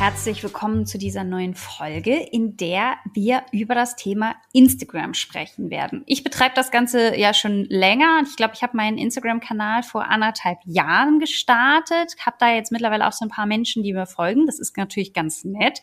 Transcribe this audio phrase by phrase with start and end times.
[0.00, 6.04] Herzlich willkommen zu dieser neuen Folge, in der wir über das Thema Instagram sprechen werden.
[6.06, 8.22] Ich betreibe das Ganze ja schon länger.
[8.26, 13.12] Ich glaube, ich habe meinen Instagram-Kanal vor anderthalb Jahren gestartet, habe da jetzt mittlerweile auch
[13.12, 14.46] so ein paar Menschen, die mir folgen.
[14.46, 15.82] Das ist natürlich ganz nett.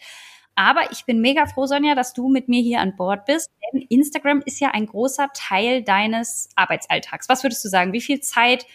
[0.55, 3.83] Aber ich bin mega froh, Sonja, dass du mit mir hier an Bord bist, denn
[3.83, 7.29] Instagram ist ja ein großer Teil deines Arbeitsalltags.
[7.29, 7.93] Was würdest du sagen?
[7.93, 8.65] Wie viel Zeit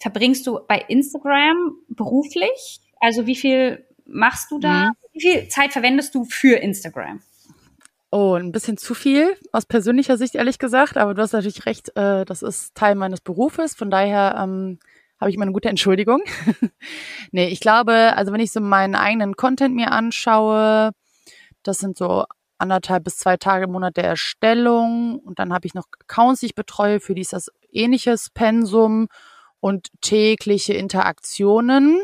[0.00, 2.80] verbringst du bei Instagram beruflich?
[3.00, 4.86] Also wie viel machst du da?
[4.86, 4.92] Mhm.
[5.12, 7.20] Wie viel Zeit verwendest du für Instagram?
[8.10, 10.98] Oh, ein bisschen zu viel aus persönlicher Sicht, ehrlich gesagt.
[10.98, 13.74] Aber du hast natürlich recht, äh, das ist Teil meines Berufes.
[13.74, 14.78] Von daher ähm,
[15.18, 16.22] habe ich immer eine gute Entschuldigung.
[17.32, 20.90] nee, ich glaube, also wenn ich so meinen eigenen Content mir anschaue,
[21.62, 22.26] das sind so
[22.58, 25.18] anderthalb bis zwei Tage im Monat der Erstellung.
[25.18, 29.08] Und dann habe ich noch Accounts, die ich betreue, für die ist das ähnliches Pensum
[29.60, 32.02] und tägliche Interaktionen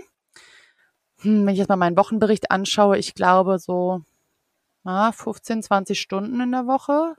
[1.21, 4.03] hm, wenn ich jetzt mal meinen Wochenbericht anschaue, ich glaube so
[4.85, 7.15] ah, 15, 20 Stunden in der Woche.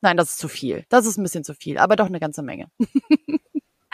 [0.00, 0.84] Nein, das ist zu viel.
[0.88, 2.68] Das ist ein bisschen zu viel, aber doch eine ganze Menge.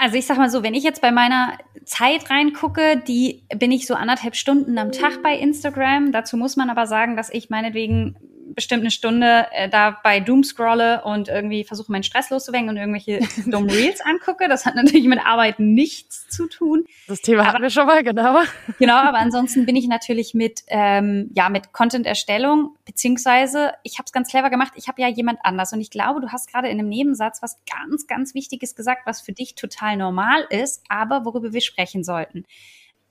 [0.03, 3.87] Also ich sag mal so, wenn ich jetzt bei meiner Zeit reingucke, die bin ich
[3.87, 6.11] so anderthalb Stunden am Tag bei Instagram.
[6.11, 8.17] Dazu muss man aber sagen, dass ich meinetwegen
[8.55, 12.77] bestimmt eine Stunde äh, da bei Doom scrolle und irgendwie versuche, meinen Stress loszuwerden und
[12.77, 13.21] irgendwelche
[13.51, 14.49] dummen Reels angucke.
[14.49, 16.85] Das hat natürlich mit Arbeit nichts zu tun.
[17.09, 18.41] Das Thema aber, hatten wir schon mal, genau.
[18.79, 24.13] Genau, aber ansonsten bin ich natürlich mit, ähm, ja, mit Content-Erstellung, beziehungsweise ich habe es
[24.13, 25.73] ganz clever gemacht, ich habe ja jemand anders.
[25.73, 29.21] Und ich glaube, du hast gerade in einem Nebensatz was ganz, ganz Wichtiges gesagt, was
[29.21, 32.45] für dich total normal ist, aber worüber wir sprechen sollten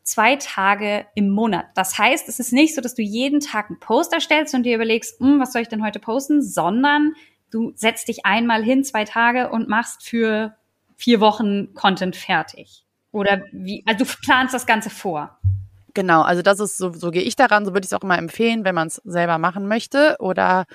[0.09, 1.67] zwei Tage im Monat.
[1.75, 4.75] Das heißt, es ist nicht so, dass du jeden Tag einen Post erstellst und dir
[4.75, 7.13] überlegst, hm, was soll ich denn heute posten, sondern
[7.51, 10.55] du setzt dich einmal hin, zwei Tage und machst für
[10.95, 12.85] vier Wochen Content fertig.
[13.11, 15.39] Oder wie, also du planst das Ganze vor.
[15.93, 18.17] Genau, also das ist so, so gehe ich daran, so würde ich es auch immer
[18.17, 20.65] empfehlen, wenn man es selber machen möchte oder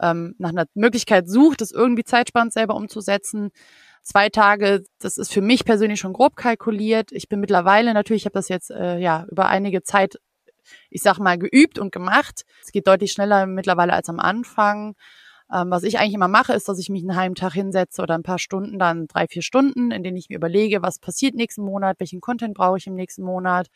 [0.00, 3.50] ähm, nach einer Möglichkeit sucht, es irgendwie zeitsparend selber umzusetzen
[4.02, 7.12] zwei Tage, das ist für mich persönlich schon grob kalkuliert.
[7.12, 10.18] Ich bin mittlerweile natürlich, ich habe das jetzt äh, ja über einige Zeit,
[10.90, 12.44] ich sag mal, geübt und gemacht.
[12.62, 14.94] Es geht deutlich schneller mittlerweile als am Anfang.
[15.52, 18.14] Ähm, was ich eigentlich immer mache, ist, dass ich mich einen halben Tag hinsetze oder
[18.14, 21.62] ein paar Stunden, dann drei, vier Stunden, in denen ich mir überlege, was passiert nächsten
[21.62, 23.66] Monat, welchen Content brauche ich im nächsten Monat.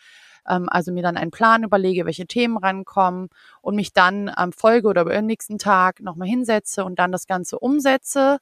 [0.49, 3.29] Ähm, also mir dann einen Plan überlege, welche Themen rankommen
[3.61, 7.59] und mich dann am Folge oder den nächsten Tag nochmal hinsetze und dann das Ganze
[7.59, 8.39] umsetze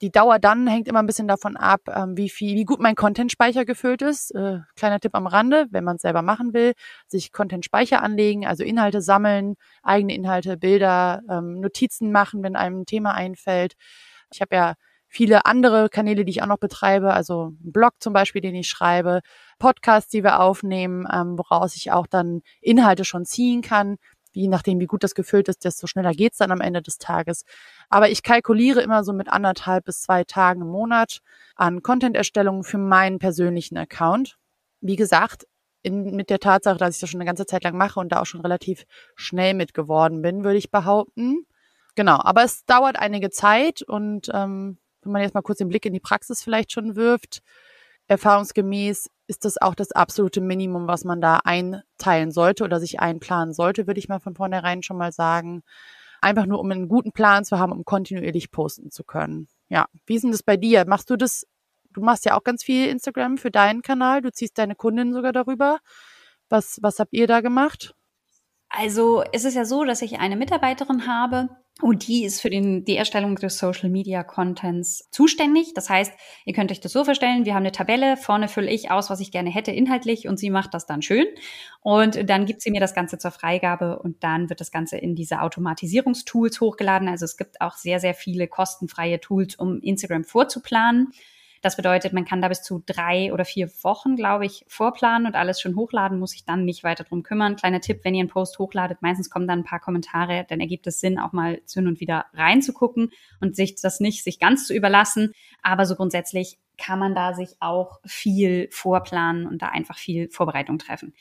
[0.00, 2.94] die Dauer dann hängt immer ein bisschen davon ab, ähm, wie viel, wie gut mein
[2.94, 4.34] Content-Speicher gefüllt ist.
[4.34, 6.72] Äh, kleiner Tipp am Rande, wenn man es selber machen will,
[7.06, 12.86] sich Content-Speicher anlegen, also Inhalte sammeln, eigene Inhalte, Bilder, ähm, Notizen machen, wenn einem ein
[12.86, 13.74] Thema einfällt.
[14.32, 14.74] Ich habe ja
[15.08, 19.20] viele andere Kanäle, die ich auch noch betreibe, also Blog zum Beispiel, den ich schreibe,
[19.58, 23.96] Podcasts, die wir aufnehmen, ähm, woraus ich auch dann Inhalte schon ziehen kann,
[24.32, 27.44] je nachdem, wie gut das gefüllt ist, desto schneller geht's dann am Ende des Tages.
[27.88, 31.20] Aber ich kalkuliere immer so mit anderthalb bis zwei Tagen im Monat
[31.56, 34.38] an Content-Erstellungen für meinen persönlichen Account.
[34.80, 35.46] Wie gesagt,
[35.82, 38.20] in, mit der Tatsache, dass ich das schon eine ganze Zeit lang mache und da
[38.20, 38.84] auch schon relativ
[39.14, 41.46] schnell mit geworden bin, würde ich behaupten.
[41.94, 45.86] Genau, aber es dauert einige Zeit und ähm, wenn man jetzt mal kurz den Blick
[45.86, 47.40] in die Praxis vielleicht schon wirft,
[48.06, 53.54] erfahrungsgemäß ist das auch das absolute Minimum, was man da einteilen sollte oder sich einplanen
[53.54, 55.62] sollte, würde ich mal von vornherein schon mal sagen.
[56.20, 59.46] Einfach nur, um einen guten Plan zu haben, um kontinuierlich posten zu können.
[59.68, 60.84] Ja, wie ist denn das bei dir?
[60.86, 61.46] Machst du das,
[61.92, 65.32] du machst ja auch ganz viel Instagram für deinen Kanal, du ziehst deine Kundin sogar
[65.32, 65.78] darüber.
[66.48, 67.94] Was, was habt ihr da gemacht?
[68.70, 71.50] Also es ist ja so, dass ich eine Mitarbeiterin habe
[71.80, 75.74] und die ist für den, die Erstellung des Social Media Contents zuständig.
[75.74, 76.12] Das heißt,
[76.44, 79.20] ihr könnt euch das so vorstellen, wir haben eine Tabelle, vorne fülle ich aus, was
[79.20, 81.26] ich gerne hätte inhaltlich und sie macht das dann schön.
[81.80, 85.14] Und dann gibt sie mir das Ganze zur Freigabe und dann wird das Ganze in
[85.14, 87.08] diese Automatisierungstools hochgeladen.
[87.08, 91.12] Also es gibt auch sehr, sehr viele kostenfreie Tools, um Instagram vorzuplanen.
[91.60, 95.34] Das bedeutet, man kann da bis zu drei oder vier Wochen, glaube ich, vorplanen und
[95.34, 97.56] alles schon hochladen, muss sich dann nicht weiter drum kümmern.
[97.56, 100.86] Kleiner Tipp, wenn ihr einen Post hochladet, meistens kommen dann ein paar Kommentare, dann ergibt
[100.86, 103.10] es Sinn, auch mal hin und wieder reinzugucken
[103.40, 105.32] und sich das nicht sich ganz zu überlassen.
[105.62, 110.78] Aber so grundsätzlich kann man da sich auch viel vorplanen und da einfach viel Vorbereitung
[110.78, 111.12] treffen.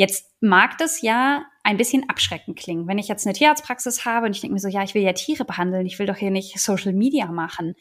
[0.00, 2.88] Jetzt mag das ja ein bisschen abschreckend klingen.
[2.88, 5.12] Wenn ich jetzt eine Tierarztpraxis habe und ich denke mir so, ja, ich will ja
[5.12, 7.74] Tiere behandeln, ich will doch hier nicht Social Media machen.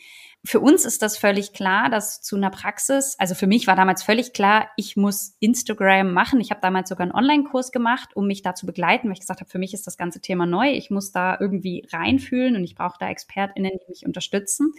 [0.44, 4.04] Für uns ist das völlig klar, dass zu einer Praxis, also für mich war damals
[4.04, 6.42] völlig klar, ich muss Instagram machen.
[6.42, 9.39] Ich habe damals sogar einen Online-Kurs gemacht, um mich da zu begleiten, weil ich gesagt
[9.39, 10.71] habe, für mich ist das ganze Thema neu.
[10.71, 14.74] Ich muss da irgendwie reinfühlen und ich brauche da ExpertInnen, die mich unterstützen.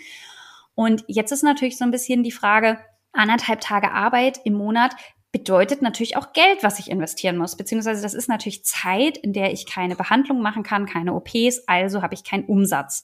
[0.74, 2.78] Und jetzt ist natürlich so ein bisschen die Frage,
[3.12, 4.94] anderthalb Tage Arbeit im Monat
[5.32, 7.56] bedeutet natürlich auch Geld, was ich investieren muss.
[7.56, 12.02] Beziehungsweise das ist natürlich Zeit, in der ich keine Behandlung machen kann, keine OPs, also
[12.02, 13.02] habe ich keinen Umsatz.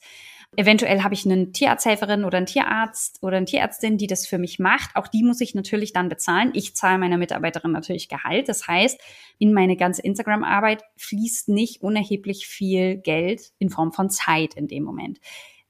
[0.55, 4.59] Eventuell habe ich eine Tierarzthelferin oder einen Tierarzt oder eine Tierärztin, die das für mich
[4.59, 4.95] macht.
[4.95, 6.51] Auch die muss ich natürlich dann bezahlen.
[6.53, 8.47] Ich zahle meiner Mitarbeiterin natürlich Gehalt.
[8.47, 8.99] Das heißt,
[9.39, 14.83] in meine ganze Instagram-Arbeit fließt nicht unerheblich viel Geld in Form von Zeit in dem
[14.83, 15.19] Moment.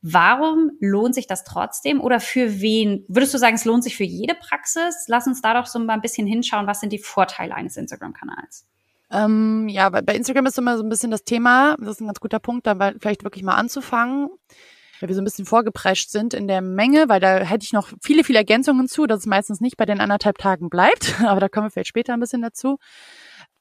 [0.09, 3.03] Warum lohnt sich das trotzdem oder für wen?
[3.09, 5.05] Würdest du sagen, es lohnt sich für jede Praxis?
[5.07, 6.65] Lass uns da doch so mal ein bisschen hinschauen.
[6.65, 8.65] Was sind die Vorteile eines Instagram-Kanals?
[9.11, 12.19] Ähm, ja, bei Instagram ist immer so ein bisschen das Thema, das ist ein ganz
[12.19, 14.29] guter Punkt, da vielleicht wirklich mal anzufangen,
[14.99, 17.89] weil wir so ein bisschen vorgeprescht sind in der Menge, weil da hätte ich noch
[18.01, 21.49] viele, viele Ergänzungen zu, dass es meistens nicht bei den anderthalb Tagen bleibt, aber da
[21.49, 22.79] kommen wir vielleicht später ein bisschen dazu.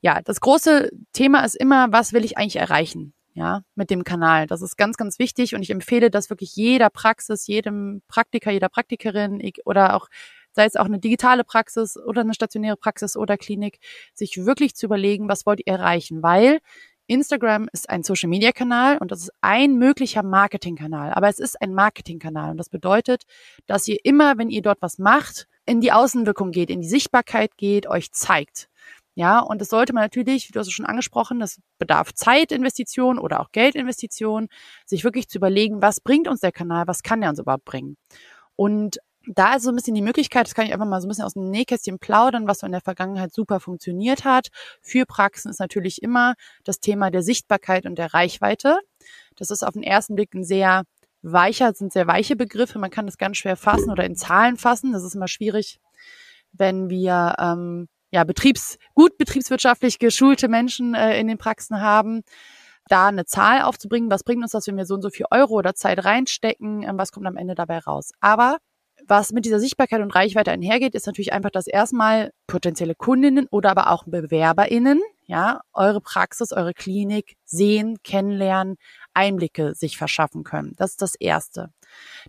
[0.00, 3.14] Ja, das große Thema ist immer, was will ich eigentlich erreichen?
[3.36, 4.46] Ja, mit dem Kanal.
[4.46, 8.70] Das ist ganz, ganz wichtig und ich empfehle das wirklich jeder Praxis, jedem Praktiker, jeder
[8.70, 10.08] Praktikerin oder auch
[10.52, 13.78] sei es auch eine digitale Praxis oder eine stationäre Praxis oder Klinik,
[14.14, 16.60] sich wirklich zu überlegen, was wollt ihr erreichen, weil
[17.08, 21.60] Instagram ist ein Social Media Kanal und das ist ein möglicher Marketingkanal, aber es ist
[21.60, 23.24] ein Marketingkanal und das bedeutet,
[23.66, 27.58] dass ihr immer, wenn ihr dort was macht, in die Außenwirkung geht, in die Sichtbarkeit
[27.58, 28.70] geht, euch zeigt.
[29.18, 33.18] Ja, und das sollte man natürlich, wie du hast es schon angesprochen, das bedarf Zeitinvestition
[33.18, 34.48] oder auch Geldinvestition,
[34.84, 37.96] sich wirklich zu überlegen, was bringt uns der Kanal, was kann der uns überhaupt bringen.
[38.56, 41.08] Und da ist so ein bisschen die Möglichkeit, das kann ich einfach mal so ein
[41.08, 44.48] bisschen aus dem Nähkästchen plaudern, was so in der Vergangenheit super funktioniert hat.
[44.82, 46.34] Für Praxen ist natürlich immer
[46.64, 48.78] das Thema der Sichtbarkeit und der Reichweite.
[49.36, 50.82] Das ist auf den ersten Blick ein sehr
[51.22, 52.78] weicher, sind sehr weiche Begriffe.
[52.78, 54.92] Man kann das ganz schwer fassen oder in Zahlen fassen.
[54.92, 55.80] Das ist immer schwierig,
[56.52, 62.22] wenn wir ähm, ja, betriebs, gut betriebswirtschaftlich geschulte Menschen äh, in den Praxen haben,
[62.88, 65.52] da eine Zahl aufzubringen, was bringt uns das, wenn wir so und so viel Euro
[65.52, 68.12] oder Zeit reinstecken, ähm, was kommt am Ende dabei raus.
[68.20, 68.56] Aber
[69.06, 73.70] was mit dieser Sichtbarkeit und Reichweite einhergeht, ist natürlich einfach, dass erstmal potenzielle Kundinnen oder
[73.70, 78.76] aber auch BewerberInnen, ja, eure Praxis, eure Klinik sehen, kennenlernen,
[79.12, 80.72] Einblicke sich verschaffen können.
[80.78, 81.68] Das ist das Erste.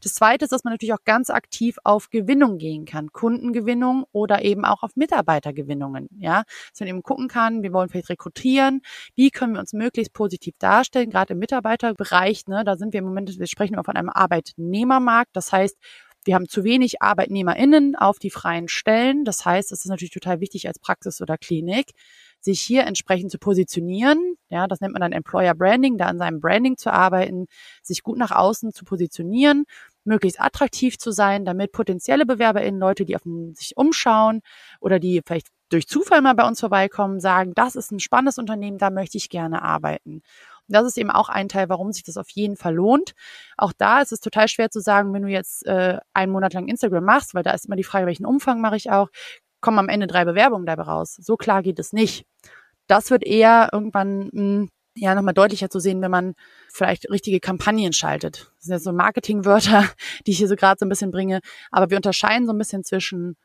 [0.02, 4.44] Das Zweite ist, dass man natürlich auch ganz aktiv auf Gewinnung gehen kann, Kundengewinnung oder
[4.44, 6.08] eben auch auf Mitarbeitergewinnungen.
[6.20, 8.82] Ja, dass man eben gucken kann, wir wollen vielleicht rekrutieren,
[9.16, 12.48] wie können wir uns möglichst positiv darstellen, gerade im Mitarbeiterbereich.
[12.48, 15.32] Ne, da sind wir im Moment, wir sprechen immer von einem Arbeitnehmermarkt.
[15.34, 15.78] Das heißt,
[16.28, 19.24] wir haben zu wenig ArbeitnehmerInnen auf die freien Stellen.
[19.24, 21.92] Das heißt, es ist natürlich total wichtig als Praxis oder Klinik,
[22.42, 24.36] sich hier entsprechend zu positionieren.
[24.50, 27.48] Ja, das nennt man dann Employer Branding, da an seinem Branding zu arbeiten,
[27.82, 29.64] sich gut nach außen zu positionieren,
[30.04, 34.42] möglichst attraktiv zu sein, damit potenzielle BewerberInnen, Leute, die auf sich umschauen
[34.82, 38.78] oder die vielleicht durch Zufall mal bei uns vorbeikommen, sagen, das ist ein spannendes Unternehmen,
[38.78, 40.22] da möchte ich gerne arbeiten.
[40.68, 43.14] Das ist eben auch ein Teil, warum sich das auf jeden Fall lohnt.
[43.58, 46.68] Auch da ist es total schwer zu sagen, wenn du jetzt äh, einen Monat lang
[46.68, 49.10] Instagram machst, weil da ist immer die Frage, welchen Umfang mache ich auch,
[49.62, 51.16] kommen am Ende drei Bewerbungen dabei raus.
[51.20, 52.26] So klar geht es nicht.
[52.88, 56.34] Das wird eher irgendwann mh, hm, ja nochmal deutlicher zu sehen, wenn man
[56.70, 58.52] vielleicht richtige Kampagnen schaltet.
[58.56, 59.88] Das sind jetzt so Marketingwörter,
[60.26, 61.42] die ich hier so gerade so ein bisschen bringe.
[61.72, 63.36] Aber wir unterscheiden so ein bisschen zwischen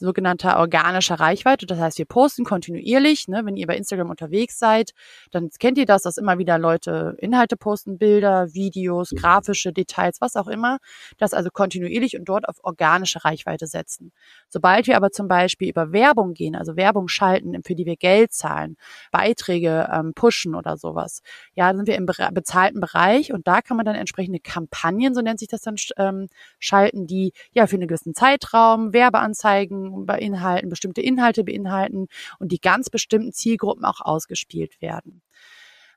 [0.00, 1.66] sogenannter organischer Reichweite.
[1.66, 3.28] Das heißt, wir posten kontinuierlich.
[3.28, 3.42] Ne?
[3.44, 4.92] Wenn ihr bei Instagram unterwegs seid,
[5.30, 10.36] dann kennt ihr das, dass immer wieder Leute Inhalte posten, Bilder, Videos, grafische Details, was
[10.36, 10.78] auch immer.
[11.18, 14.12] Das also kontinuierlich und dort auf organische Reichweite setzen.
[14.48, 18.32] Sobald wir aber zum Beispiel über Werbung gehen, also Werbung schalten, für die wir Geld
[18.32, 18.76] zahlen,
[19.12, 21.20] Beiträge ähm, pushen oder sowas,
[21.54, 25.38] ja, sind wir im bezahlten Bereich und da kann man dann entsprechende Kampagnen, so nennt
[25.38, 26.28] sich das dann, ähm,
[26.58, 32.90] schalten, die ja für einen gewissen Zeitraum Werbeanzeigen beinhalten, bestimmte Inhalte beinhalten und die ganz
[32.90, 35.22] bestimmten Zielgruppen auch ausgespielt werden.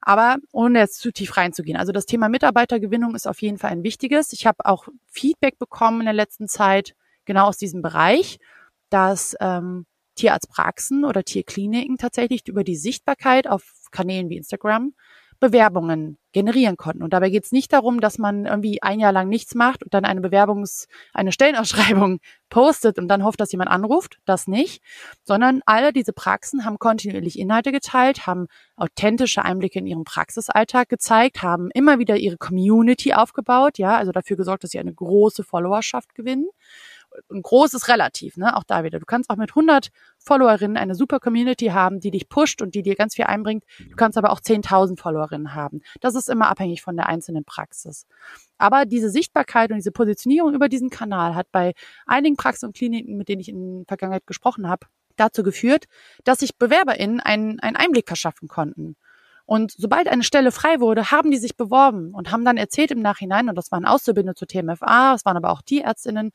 [0.02, 1.78] Aber ohne jetzt zu tief reinzugehen.
[1.78, 4.34] Also das Thema Mitarbeitergewinnung ist auf jeden Fall ein wichtiges.
[4.34, 8.40] Ich habe auch Feedback bekommen in der letzten Zeit genau aus diesem Bereich,
[8.90, 9.86] dass ähm,
[10.16, 14.94] Tierarztpraxen oder Tierkliniken tatsächlich über die Sichtbarkeit auf Kanälen wie Instagram
[15.40, 17.04] Bewerbungen generieren konnten.
[17.04, 19.94] Und dabei geht es nicht darum, dass man irgendwie ein Jahr lang nichts macht und
[19.94, 24.18] dann eine Bewerbungs-, eine Stellenausschreibung postet und dann hofft, dass jemand anruft.
[24.26, 24.82] Das nicht.
[25.24, 31.44] Sondern alle diese Praxen haben kontinuierlich Inhalte geteilt, haben authentische Einblicke in ihren Praxisalltag gezeigt,
[31.44, 36.16] haben immer wieder ihre Community aufgebaut, ja, also dafür gesorgt, dass sie eine große Followerschaft
[36.16, 36.48] gewinnen
[37.32, 38.56] ein großes relativ, ne?
[38.56, 39.00] Auch da wieder.
[39.00, 39.90] Du kannst auch mit 100
[40.20, 43.64] Followerinnen eine super Community haben, die dich pusht und die dir ganz viel einbringt.
[43.80, 45.82] Du kannst aber auch 10.000 Followerinnen haben.
[46.02, 48.06] Das ist immer abhängig von der einzelnen Praxis.
[48.58, 51.74] Aber diese Sichtbarkeit und diese Positionierung über diesen Kanal hat bei
[52.06, 55.86] einigen Praxen und Kliniken, mit denen ich in der Vergangenheit gesprochen habe, dazu geführt,
[56.24, 58.96] dass sich BewerberInnen einen, einen Einblick verschaffen konnten.
[59.46, 63.02] Und sobald eine Stelle frei wurde, haben die sich beworben und haben dann erzählt im
[63.02, 66.32] Nachhinein, und das waren Auszubildende zur TMFA, es waren aber auch die Ärztinnen,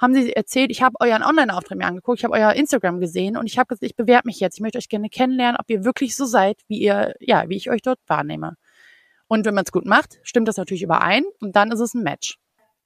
[0.00, 3.46] haben sie erzählt, ich habe euren Online-Auftritt mir angeguckt, ich habe euer Instagram gesehen und
[3.46, 6.16] ich habe gesagt, ich bewerbe mich jetzt, ich möchte euch gerne kennenlernen, ob ihr wirklich
[6.16, 8.56] so seid, wie ihr, ja, wie ich euch dort wahrnehme.
[9.28, 12.02] Und wenn man es gut macht, stimmt das natürlich überein und dann ist es ein
[12.02, 12.38] Match.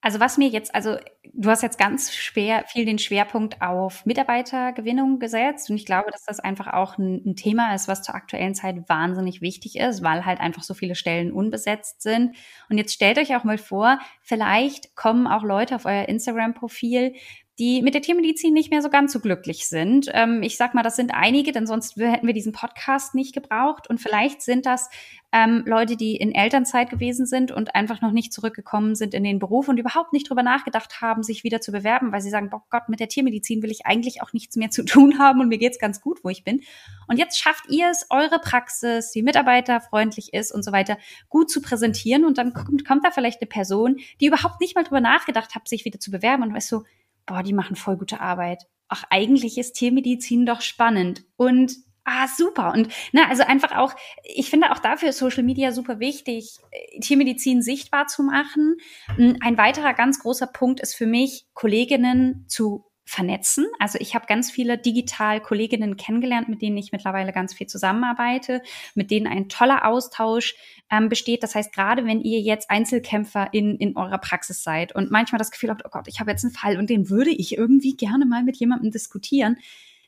[0.03, 0.97] Also was mir jetzt, also
[1.35, 6.25] du hast jetzt ganz schwer viel den Schwerpunkt auf Mitarbeitergewinnung gesetzt und ich glaube, dass
[6.25, 10.25] das einfach auch ein, ein, Thema ist, was zur aktuellen Zeit wahnsinnig wichtig ist, weil
[10.25, 12.35] halt einfach so viele Stellen unbesetzt sind.
[12.71, 17.15] Und jetzt stellt euch auch mal vor, vielleicht kommen auch Leute auf euer Instagram-Profil,
[17.61, 20.11] die mit der Tiermedizin nicht mehr so ganz so glücklich sind.
[20.15, 23.89] Ähm, ich sag mal, das sind einige, denn sonst hätten wir diesen Podcast nicht gebraucht.
[23.91, 24.89] Und vielleicht sind das
[25.31, 29.39] ähm, Leute, die in Elternzeit gewesen sind und einfach noch nicht zurückgekommen sind in den
[29.39, 32.65] Beruf und überhaupt nicht drüber nachgedacht haben, sich wieder zu bewerben, weil sie sagen, boah
[32.71, 35.59] Gott, mit der Tiermedizin will ich eigentlich auch nichts mehr zu tun haben und mir
[35.59, 36.63] geht's ganz gut, wo ich bin.
[37.09, 40.97] Und jetzt schafft ihr es, eure Praxis, die mitarbeiterfreundlich ist und so weiter,
[41.29, 42.25] gut zu präsentieren.
[42.25, 45.69] Und dann kommt, kommt da vielleicht eine Person, die überhaupt nicht mal drüber nachgedacht hat,
[45.69, 46.85] sich wieder zu bewerben und weißt so,
[47.31, 48.67] boah, die machen voll gute Arbeit.
[48.89, 51.23] Ach, eigentlich ist Tiermedizin doch spannend.
[51.37, 52.73] Und Ah, super.
[52.73, 53.95] Und na, also einfach auch,
[54.25, 56.57] ich finde auch dafür ist Social Media super wichtig,
[57.01, 58.79] Tiermedizin sichtbar zu machen.
[59.17, 63.67] Ein weiterer ganz großer Punkt ist für mich, Kolleginnen zu vernetzen.
[63.81, 68.63] Also ich habe ganz viele digital Kolleginnen kennengelernt, mit denen ich mittlerweile ganz viel zusammenarbeite,
[68.95, 70.55] mit denen ein toller Austausch
[70.93, 71.43] ähm, besteht.
[71.43, 75.51] Das heißt, gerade wenn ihr jetzt Einzelkämpfer in, in eurer Praxis seid und manchmal das
[75.51, 78.27] Gefühl habt, oh Gott, ich habe jetzt einen Fall und den würde ich irgendwie gerne
[78.27, 79.57] mal mit jemandem diskutieren.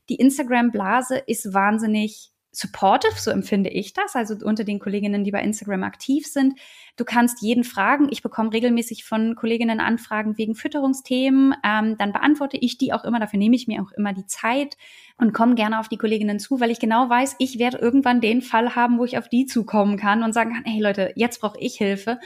[0.08, 5.42] Die Instagram-Blase ist wahnsinnig supportive, so empfinde ich das, also unter den Kolleginnen, die bei
[5.42, 6.58] Instagram aktiv sind.
[6.96, 8.08] Du kannst jeden fragen.
[8.10, 11.54] Ich bekomme regelmäßig von Kolleginnen Anfragen wegen Fütterungsthemen.
[11.64, 13.18] Ähm, dann beantworte ich die auch immer.
[13.18, 14.76] Dafür nehme ich mir auch immer die Zeit
[15.16, 18.42] und komme gerne auf die Kolleginnen zu, weil ich genau weiß, ich werde irgendwann den
[18.42, 21.58] Fall haben, wo ich auf die zukommen kann und sagen kann, hey Leute, jetzt brauche
[21.58, 22.18] ich Hilfe.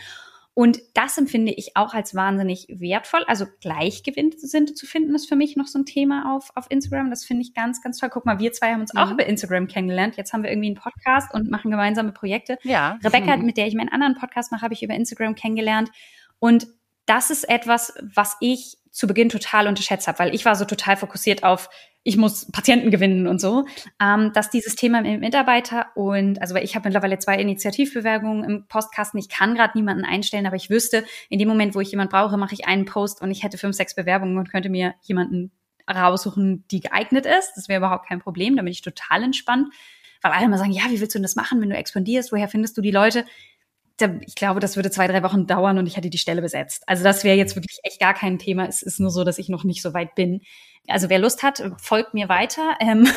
[0.59, 3.23] Und das empfinde ich auch als wahnsinnig wertvoll.
[3.27, 7.11] Also Gleichgesinnte zu finden, ist für mich noch so ein Thema auf, auf Instagram.
[7.11, 8.09] Das finde ich ganz, ganz toll.
[8.09, 9.01] Guck mal, wir zwei haben uns mhm.
[9.01, 10.17] auch über Instagram kennengelernt.
[10.17, 12.57] Jetzt haben wir irgendwie einen Podcast und machen gemeinsame Projekte.
[12.63, 12.99] Ja.
[13.05, 13.45] Rebecca, mhm.
[13.45, 15.91] mit der ich meinen anderen Podcast mache, habe ich über Instagram kennengelernt.
[16.39, 16.67] Und
[17.07, 20.97] das ist etwas, was ich zu Beginn total unterschätzt habe, weil ich war so total
[20.97, 21.69] fokussiert auf,
[22.03, 23.67] ich muss Patienten gewinnen und so,
[24.01, 29.19] ähm, dass dieses Thema mit Mitarbeiter und, also ich habe mittlerweile zwei Initiativbewerbungen im Postkasten,
[29.19, 32.37] ich kann gerade niemanden einstellen, aber ich wüsste, in dem Moment, wo ich jemanden brauche,
[32.37, 35.51] mache ich einen Post und ich hätte fünf, sechs Bewerbungen und könnte mir jemanden
[35.93, 37.53] raussuchen, die geeignet ist.
[37.57, 39.69] Das wäre überhaupt kein Problem, da bin ich total entspannt.
[40.23, 42.33] Weil alle immer sagen, ja, wie willst du denn das machen, wenn du expandierst?
[42.33, 43.25] Woher findest du die Leute?
[44.01, 46.83] Ich glaube, das würde zwei, drei Wochen dauern und ich hätte die Stelle besetzt.
[46.87, 48.67] Also das wäre jetzt wirklich echt gar kein Thema.
[48.67, 50.43] Es ist nur so, dass ich noch nicht so weit bin.
[50.89, 52.77] Also wer Lust hat, folgt mir weiter.
[52.81, 53.09] Ähm,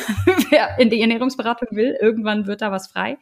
[0.50, 3.18] wer in die Ernährungsberatung will, irgendwann wird da was frei.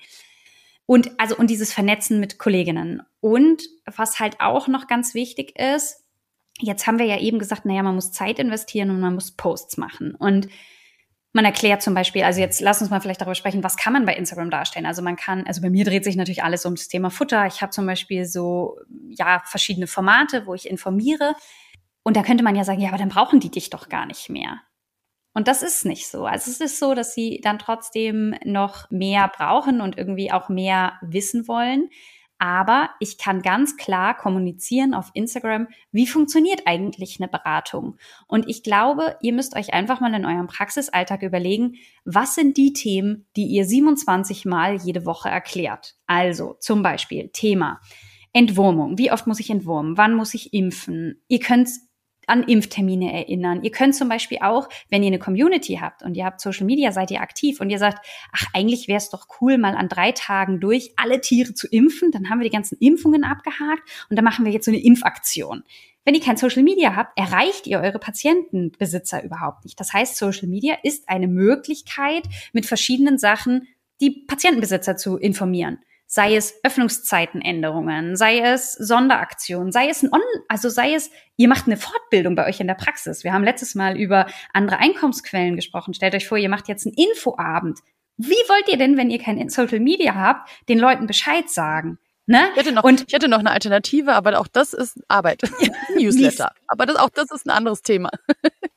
[0.86, 3.02] Und also und dieses Vernetzen mit Kolleginnen.
[3.20, 6.04] Und was halt auch noch ganz wichtig ist,
[6.60, 9.76] jetzt haben wir ja eben gesagt, naja, man muss Zeit investieren und man muss Posts
[9.76, 10.14] machen.
[10.14, 10.48] Und
[11.32, 14.06] man erklärt zum Beispiel, also jetzt lass uns mal vielleicht darüber sprechen, was kann man
[14.06, 14.86] bei Instagram darstellen?
[14.86, 17.46] Also man kann, also bei mir dreht sich natürlich alles um das Thema Futter.
[17.46, 18.78] Ich habe zum Beispiel so,
[19.10, 21.34] ja, verschiedene Formate, wo ich informiere.
[22.02, 24.30] Und da könnte man ja sagen, ja, aber dann brauchen die dich doch gar nicht
[24.30, 24.60] mehr.
[25.34, 26.24] Und das ist nicht so.
[26.24, 30.94] Also es ist so, dass sie dann trotzdem noch mehr brauchen und irgendwie auch mehr
[31.02, 31.90] wissen wollen.
[32.38, 37.96] Aber ich kann ganz klar kommunizieren auf Instagram, wie funktioniert eigentlich eine Beratung.
[38.28, 42.72] Und ich glaube, ihr müsst euch einfach mal in eurem Praxisalltag überlegen, was sind die
[42.72, 45.96] Themen, die ihr 27 Mal jede Woche erklärt.
[46.06, 47.80] Also zum Beispiel Thema
[48.32, 48.98] Entwurmung.
[48.98, 49.96] Wie oft muss ich entwurmen?
[49.96, 51.20] Wann muss ich impfen?
[51.26, 51.70] Ihr könnt
[52.28, 53.62] an Impftermine erinnern.
[53.62, 56.92] Ihr könnt zum Beispiel auch, wenn ihr eine Community habt und ihr habt Social Media,
[56.92, 60.12] seid ihr aktiv und ihr sagt, ach, eigentlich wäre es doch cool, mal an drei
[60.12, 62.10] Tagen durch alle Tiere zu impfen.
[62.10, 65.64] Dann haben wir die ganzen Impfungen abgehakt und dann machen wir jetzt so eine Impfaktion.
[66.04, 69.78] Wenn ihr kein Social Media habt, erreicht ihr eure Patientenbesitzer überhaupt nicht.
[69.78, 73.68] Das heißt, Social Media ist eine Möglichkeit, mit verschiedenen Sachen
[74.00, 75.80] die Patientenbesitzer zu informieren
[76.10, 81.66] sei es Öffnungszeitenänderungen, sei es Sonderaktionen, sei es ein On also sei es, ihr macht
[81.66, 83.24] eine Fortbildung bei euch in der Praxis.
[83.24, 85.92] Wir haben letztes Mal über andere Einkommensquellen gesprochen.
[85.92, 87.80] Stellt euch vor, ihr macht jetzt einen Infoabend.
[88.16, 91.98] Wie wollt ihr denn, wenn ihr kein Social Media habt, den Leuten Bescheid sagen?
[92.24, 92.48] Ne?
[92.52, 95.42] Ich, hätte noch, und, ich hätte noch eine Alternative, aber auch das ist Arbeit.
[95.94, 96.52] Newsletter.
[96.66, 98.10] aber das, auch das ist ein anderes Thema.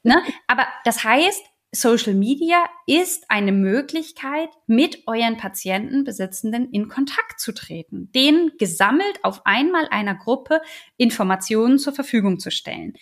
[0.03, 0.21] ne?
[0.47, 1.41] Aber das heißt,
[1.73, 9.45] Social Media ist eine Möglichkeit, mit euren Patientenbesitzenden in Kontakt zu treten, denen gesammelt auf
[9.45, 10.61] einmal einer Gruppe
[10.97, 12.93] Informationen zur Verfügung zu stellen.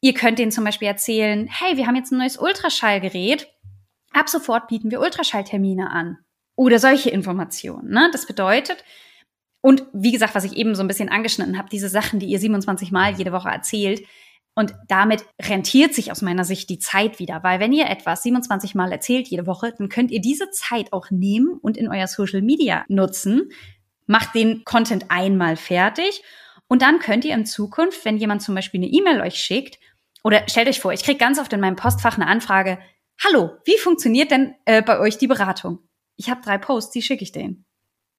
[0.00, 3.48] Ihr könnt denen zum Beispiel erzählen, hey, wir haben jetzt ein neues Ultraschallgerät.
[4.12, 6.18] Ab sofort bieten wir Ultraschalltermine an.
[6.56, 7.90] Oder solche Informationen.
[7.90, 8.08] Ne?
[8.12, 8.84] Das bedeutet,
[9.62, 12.40] und wie gesagt, was ich eben so ein bisschen angeschnitten habe, diese Sachen, die ihr
[12.40, 14.04] 27 Mal jede Woche erzählt,
[14.60, 18.74] und damit rentiert sich aus meiner Sicht die Zeit wieder, weil wenn ihr etwas 27
[18.74, 22.42] Mal erzählt jede Woche, dann könnt ihr diese Zeit auch nehmen und in euer Social
[22.42, 23.50] Media nutzen.
[24.06, 26.22] Macht den Content einmal fertig
[26.68, 29.78] und dann könnt ihr in Zukunft, wenn jemand zum Beispiel eine E-Mail euch schickt,
[30.22, 32.78] oder stellt euch vor, ich kriege ganz oft in meinem Postfach eine Anfrage,
[33.18, 35.78] hallo, wie funktioniert denn äh, bei euch die Beratung?
[36.16, 37.64] Ich habe drei Posts, die schicke ich denen.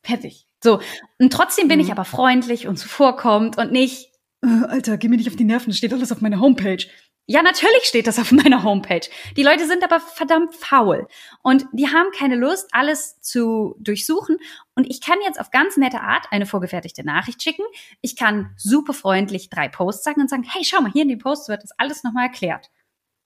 [0.03, 0.47] Fertig.
[0.63, 0.81] So.
[1.19, 1.85] Und trotzdem bin mhm.
[1.85, 4.10] ich aber freundlich und zuvorkommend und nicht,
[4.41, 6.85] Alter, geh mir nicht auf die Nerven, steht alles auf meiner Homepage.
[7.27, 9.07] Ja, natürlich steht das auf meiner Homepage.
[9.37, 11.07] Die Leute sind aber verdammt faul
[11.43, 14.37] und die haben keine Lust, alles zu durchsuchen.
[14.75, 17.63] Und ich kann jetzt auf ganz nette Art eine vorgefertigte Nachricht schicken.
[18.01, 21.19] Ich kann super freundlich drei Posts sagen und sagen, hey, schau mal, hier in den
[21.19, 22.69] Posts wird das alles nochmal erklärt.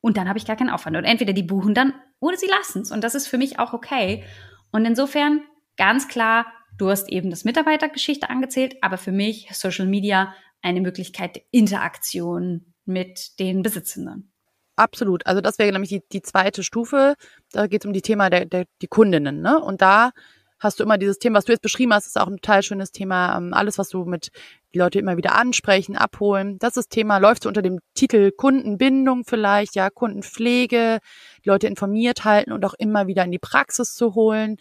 [0.01, 0.97] Und dann habe ich gar keinen Aufwand.
[0.97, 2.91] Und entweder die buchen dann oder sie lassen es.
[2.91, 4.23] Und das ist für mich auch okay.
[4.71, 5.41] Und insofern
[5.77, 6.45] ganz klar,
[6.77, 12.73] du hast eben das Mitarbeitergeschichte angezählt, aber für mich Social Media eine Möglichkeit der Interaktion
[12.85, 14.31] mit den Besitzenden.
[14.75, 15.25] Absolut.
[15.25, 17.15] Also das wäre nämlich die, die zweite Stufe.
[17.51, 19.41] Da geht es um die Thema der, der die Kundinnen.
[19.41, 19.59] Ne?
[19.59, 20.11] Und da
[20.59, 22.91] hast du immer dieses Thema, was du jetzt beschrieben hast, ist auch ein total schönes
[22.91, 23.37] Thema.
[23.37, 24.31] Ähm, alles, was du mit
[24.73, 26.57] die Leute immer wieder ansprechen, abholen.
[26.57, 30.99] Das ist Thema, läuft so unter dem Titel Kundenbindung vielleicht, ja, Kundenpflege,
[31.45, 34.57] die Leute informiert halten und auch immer wieder in die Praxis zu holen.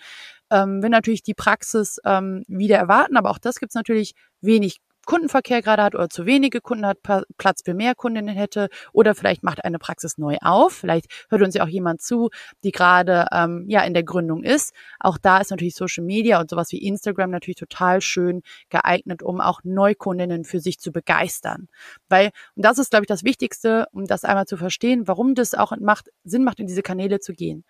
[0.51, 4.81] Ähm, wenn natürlich die Praxis ähm, wieder erwarten, aber auch das gibt es natürlich wenig
[5.05, 6.99] Kundenverkehr gerade hat oder zu wenige Kunden hat,
[7.39, 10.73] Platz für mehr Kundinnen hätte oder vielleicht macht eine Praxis neu auf.
[10.73, 12.31] Vielleicht hört uns ja auch jemand zu,
[12.63, 14.75] die gerade ähm, ja in der Gründung ist.
[15.01, 19.41] Auch da ist natürlich Social Media und sowas wie Instagram natürlich total schön geeignet, um
[19.41, 21.69] auch Neukundinnen für sich zu begeistern.
[22.09, 25.55] Weil, und das ist, glaube ich, das Wichtigste, um das einmal zu verstehen, warum das
[25.55, 27.65] auch macht, Sinn macht, in diese Kanäle zu gehen.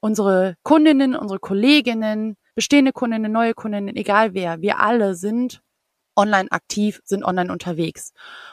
[0.00, 5.62] Unsere Kundinnen, unsere Kolleginnen, bestehende Kundinnen, neue Kundinnen, egal wer, wir alle sind
[6.20, 8.12] online aktiv, sind online unterwegs.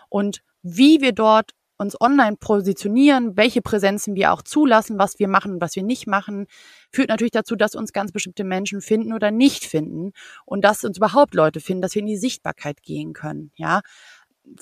[0.10, 5.54] Und wie wir dort uns online positionieren, welche Präsenzen wir auch zulassen, was wir machen
[5.54, 6.48] und was wir nicht machen,
[6.92, 10.12] führt natürlich dazu, dass uns ganz bestimmte Menschen finden oder nicht finden
[10.46, 13.52] und dass uns überhaupt Leute finden, dass wir in die Sichtbarkeit gehen können.
[13.56, 13.82] Ja,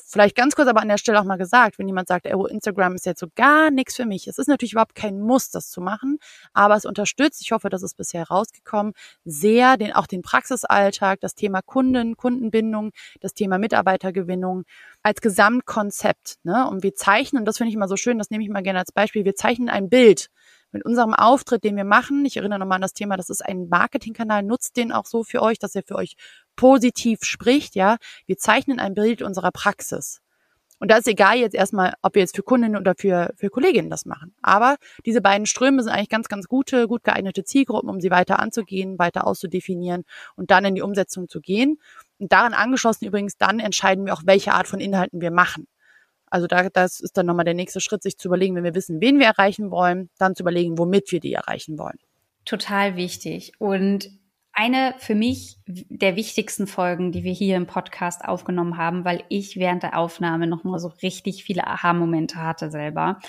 [0.06, 2.96] vielleicht ganz kurz aber an der Stelle auch mal gesagt, wenn jemand sagt, oh, Instagram
[2.96, 4.28] ist jetzt so gar nichts für mich.
[4.28, 6.18] Es ist natürlich überhaupt kein Muss, das zu machen,
[6.54, 8.94] aber es unterstützt, ich hoffe, das ist bisher rausgekommen,
[9.24, 14.64] sehr den, auch den Praxisalltag, das Thema Kunden, Kundenbindung, das Thema Mitarbeitergewinnung
[15.04, 16.38] als Gesamtkonzept.
[16.44, 16.68] Ne?
[16.68, 18.80] Und wir zeichnen, und das finde ich immer so schön, das nehme ich mal gerne
[18.80, 20.30] als Beispiel, wir zeichnen ein Bild
[20.72, 23.70] mit unserem Auftritt, den wir machen, ich erinnere nochmal an das Thema, das ist ein
[23.70, 26.16] Marketingkanal, nutzt den auch so für euch, dass er für euch
[26.56, 27.98] positiv spricht, ja.
[28.26, 30.22] Wir zeichnen ein Bild unserer Praxis.
[30.80, 33.90] Und da ist egal jetzt erstmal, ob wir jetzt für Kundinnen oder für, für Kolleginnen
[33.90, 34.36] das machen.
[34.42, 38.40] Aber diese beiden Ströme sind eigentlich ganz, ganz gute, gut geeignete Zielgruppen, um sie weiter
[38.40, 40.04] anzugehen, weiter auszudefinieren
[40.36, 41.80] und dann in die Umsetzung zu gehen.
[42.20, 45.68] Und daran angeschlossen übrigens, dann entscheiden wir auch, welche Art von Inhalten wir machen.
[46.30, 49.00] Also da, das ist dann nochmal der nächste Schritt, sich zu überlegen, wenn wir wissen,
[49.00, 51.98] wen wir erreichen wollen, dann zu überlegen, womit wir die erreichen wollen.
[52.44, 53.54] Total wichtig.
[53.60, 54.10] Und
[54.56, 59.58] eine für mich der wichtigsten Folgen, die wir hier im Podcast aufgenommen haben, weil ich
[59.58, 63.20] während der Aufnahme noch mal so richtig viele Aha-Momente hatte selber,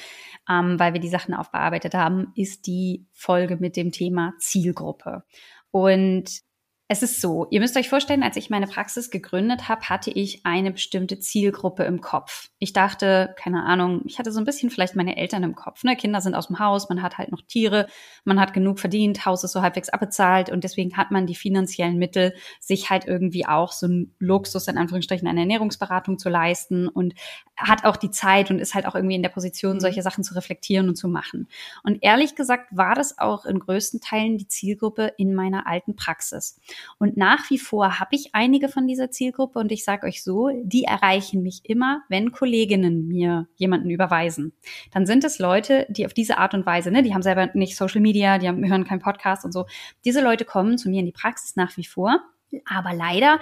[0.49, 5.25] ähm, weil wir die Sachen aufbearbeitet haben, ist die Folge mit dem Thema Zielgruppe.
[5.73, 6.46] Und
[6.89, 10.47] es ist so, ihr müsst euch vorstellen, als ich meine Praxis gegründet habe, hatte ich
[10.47, 12.51] eine bestimmte Zielgruppe im Kopf.
[12.61, 15.83] Ich dachte, keine Ahnung, ich hatte so ein bisschen vielleicht meine Eltern im Kopf.
[15.83, 15.97] Ne?
[15.97, 17.89] Kinder sind aus dem Haus, man hat halt noch Tiere,
[18.25, 21.99] man hat genug verdient, Haus ist so halbwegs abbezahlt und deswegen hat man die finanziellen
[21.99, 27.15] Mittel, sich halt irgendwie auch so ein Luxus, in Anführungsstrichen, eine Ernährungsberatung zu leisten und
[27.57, 29.81] hat auch die Zeit und ist halt auch irgendwie in der Position, mhm.
[29.81, 31.49] solche Sachen zu reflektieren und zu machen.
[31.83, 36.61] Und ehrlich gesagt war das auch in größten Teilen die Zielgruppe in meiner alten Praxis.
[36.99, 40.51] Und nach wie vor habe ich einige von dieser Zielgruppe und ich sage euch so,
[40.63, 44.53] die erreichen mich immer, wenn Kolleginnen mir jemanden überweisen.
[44.93, 47.77] Dann sind es Leute, die auf diese Art und Weise, ne, die haben selber nicht
[47.77, 49.67] Social Media, die haben, hören keinen Podcast und so.
[50.05, 52.21] Diese Leute kommen zu mir in die Praxis nach wie vor.
[52.65, 53.41] Aber leider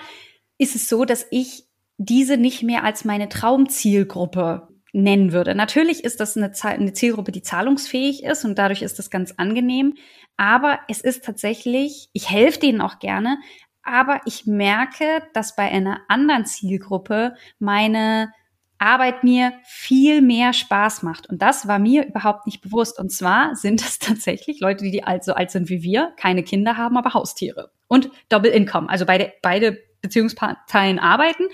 [0.58, 1.64] ist es so, dass ich
[1.96, 5.54] diese nicht mehr als meine Traumzielgruppe nennen würde.
[5.54, 9.94] Natürlich ist das eine, eine, Zielgruppe, die zahlungsfähig ist und dadurch ist das ganz angenehm.
[10.36, 13.38] Aber es ist tatsächlich, ich helfe denen auch gerne,
[13.82, 18.32] aber ich merke, dass bei einer anderen Zielgruppe meine
[18.78, 21.28] Arbeit mir viel mehr Spaß macht.
[21.28, 22.98] Und das war mir überhaupt nicht bewusst.
[22.98, 26.76] Und zwar sind es tatsächlich Leute, die alt, so alt sind wie wir, keine Kinder
[26.76, 27.72] haben, aber Haustiere.
[27.88, 28.88] Und Double Income.
[28.88, 31.44] Also beide, beide Beziehungsparteien arbeiten.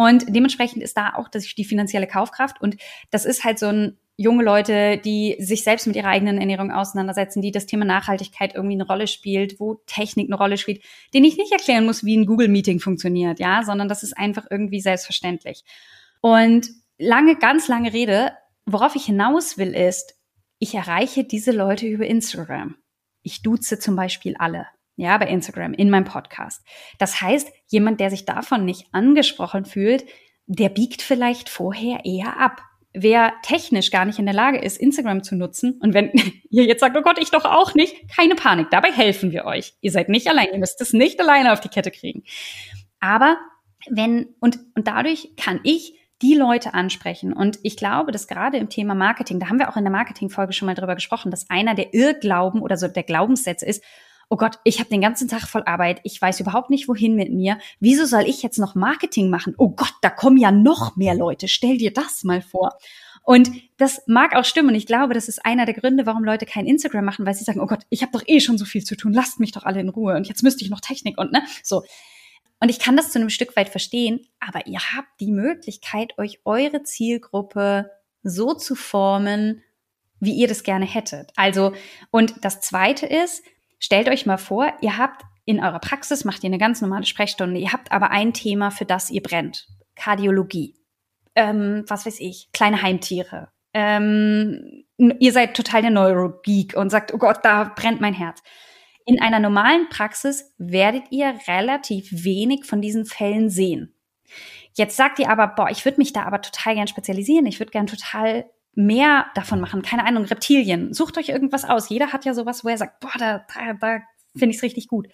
[0.00, 2.58] Und dementsprechend ist da auch die finanzielle Kaufkraft.
[2.62, 2.78] Und
[3.10, 7.42] das ist halt so ein junge Leute, die sich selbst mit ihrer eigenen Ernährung auseinandersetzen,
[7.42, 10.82] die das Thema Nachhaltigkeit irgendwie eine Rolle spielt, wo Technik eine Rolle spielt,
[11.12, 14.80] denen ich nicht erklären muss, wie ein Google-Meeting funktioniert, ja, sondern das ist einfach irgendwie
[14.80, 15.64] selbstverständlich.
[16.22, 18.32] Und lange, ganz lange Rede,
[18.64, 20.14] worauf ich hinaus will, ist,
[20.58, 22.74] ich erreiche diese Leute über Instagram.
[23.22, 26.64] Ich duze zum Beispiel alle, ja, bei Instagram, in meinem Podcast.
[26.98, 30.04] Das heißt, jemand, der sich davon nicht angesprochen fühlt,
[30.46, 35.22] der biegt vielleicht vorher eher ab wer technisch gar nicht in der Lage ist, Instagram
[35.22, 36.10] zu nutzen, und wenn
[36.50, 39.74] ihr jetzt sagt, oh Gott, ich doch auch nicht, keine Panik, dabei helfen wir euch.
[39.80, 42.24] Ihr seid nicht allein, ihr müsst es nicht alleine auf die Kette kriegen.
[42.98, 43.38] Aber
[43.88, 47.32] wenn, und, und dadurch kann ich die Leute ansprechen.
[47.32, 50.52] Und ich glaube, dass gerade im Thema Marketing, da haben wir auch in der Marketing-Folge
[50.52, 53.82] schon mal drüber gesprochen, dass einer der Irrglauben oder so der Glaubenssätze ist,
[54.30, 57.32] oh Gott, ich habe den ganzen Tag voll Arbeit, ich weiß überhaupt nicht, wohin mit
[57.32, 57.58] mir.
[57.80, 59.54] Wieso soll ich jetzt noch Marketing machen?
[59.58, 61.48] Oh Gott, da kommen ja noch mehr Leute.
[61.48, 62.78] Stell dir das mal vor.
[63.22, 64.70] Und das mag auch stimmen.
[64.70, 67.44] Und ich glaube, das ist einer der Gründe, warum Leute kein Instagram machen, weil sie
[67.44, 69.64] sagen, oh Gott, ich habe doch eh schon so viel zu tun, lasst mich doch
[69.64, 70.14] alle in Ruhe.
[70.14, 71.82] Und jetzt müsste ich noch Technik und ne, so.
[72.60, 76.40] Und ich kann das zu einem Stück weit verstehen, aber ihr habt die Möglichkeit, euch
[76.44, 77.90] eure Zielgruppe
[78.22, 79.62] so zu formen,
[80.20, 81.32] wie ihr das gerne hättet.
[81.36, 81.72] Also,
[82.10, 83.42] und das zweite ist,
[83.80, 87.58] Stellt euch mal vor, ihr habt in eurer Praxis, macht ihr eine ganz normale Sprechstunde,
[87.58, 89.66] ihr habt aber ein Thema, für das ihr brennt.
[89.96, 90.76] Kardiologie.
[91.34, 93.48] Ähm, was weiß ich, kleine Heimtiere.
[93.72, 98.42] Ähm, ihr seid total der Neurogeek und sagt, oh Gott, da brennt mein Herz.
[99.06, 103.94] In einer normalen Praxis werdet ihr relativ wenig von diesen Fällen sehen.
[104.74, 107.46] Jetzt sagt ihr aber, boah, ich würde mich da aber total gern spezialisieren.
[107.46, 109.82] Ich würde gern total mehr davon machen.
[109.82, 110.94] Keine Ahnung, Reptilien.
[110.94, 111.88] Sucht euch irgendwas aus.
[111.88, 114.00] Jeder hat ja sowas, wo er sagt, boah, da, da, da
[114.36, 115.08] finde ich es richtig gut.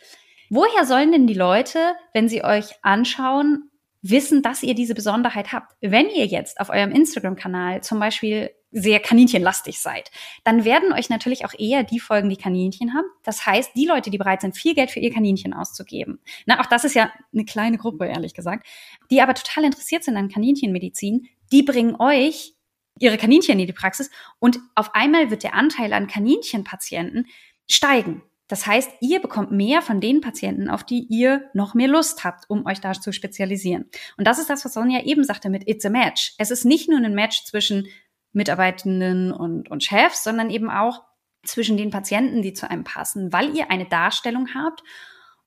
[0.51, 3.71] Woher sollen denn die Leute, wenn sie euch anschauen,
[4.03, 5.75] wissen, dass ihr diese Besonderheit habt?
[5.81, 10.11] Wenn ihr jetzt auf eurem Instagram-Kanal zum Beispiel sehr kaninchenlastig seid,
[10.45, 13.07] dann werden euch natürlich auch eher die folgen, die Kaninchen haben.
[13.25, 16.21] Das heißt, die Leute, die bereit sind, viel Geld für ihr Kaninchen auszugeben.
[16.45, 18.67] Na, auch das ist ja eine kleine Gruppe, ehrlich gesagt,
[19.11, 22.56] die aber total interessiert sind an Kaninchenmedizin, die bringen euch
[22.99, 27.27] ihre Kaninchen in die Praxis und auf einmal wird der Anteil an Kaninchenpatienten
[27.69, 28.23] steigen.
[28.49, 32.49] Das heißt, ihr bekommt mehr von den Patienten, auf die ihr noch mehr Lust habt,
[32.49, 33.91] um euch da zu spezialisieren.
[34.17, 36.35] Und das ist das, was Sonja eben sagte mit It's a Match.
[36.39, 37.89] Es ist nicht nur ein Match zwischen
[38.33, 41.03] Mitarbeitenden und, und Chefs, sondern eben auch
[41.43, 44.83] zwischen den Patienten, die zu einem passen, weil ihr eine Darstellung habt.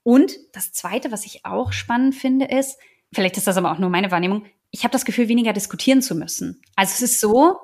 [0.04, 2.80] Und das Zweite, was ich auch spannend finde, ist,
[3.14, 6.15] vielleicht ist das aber auch nur meine Wahrnehmung, ich habe das Gefühl, weniger diskutieren zu
[6.15, 6.62] müssen.
[6.75, 7.58] Also es ist so,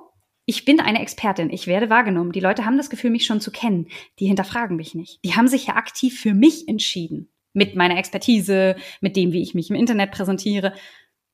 [0.45, 2.31] ich bin eine Expertin, ich werde wahrgenommen.
[2.31, 3.87] Die Leute haben das Gefühl, mich schon zu kennen.
[4.19, 5.19] Die hinterfragen mich nicht.
[5.23, 7.31] Die haben sich ja aktiv für mich entschieden.
[7.53, 10.73] Mit meiner Expertise, mit dem, wie ich mich im Internet präsentiere.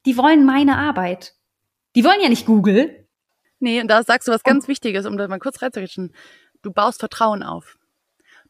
[0.05, 1.34] Die wollen meine Arbeit.
[1.95, 3.07] Die wollen ja nicht Google.
[3.60, 6.13] Nee, und da sagst du was ganz Wichtiges, um da mal kurz reinzurichten.
[6.62, 7.77] Du baust Vertrauen auf.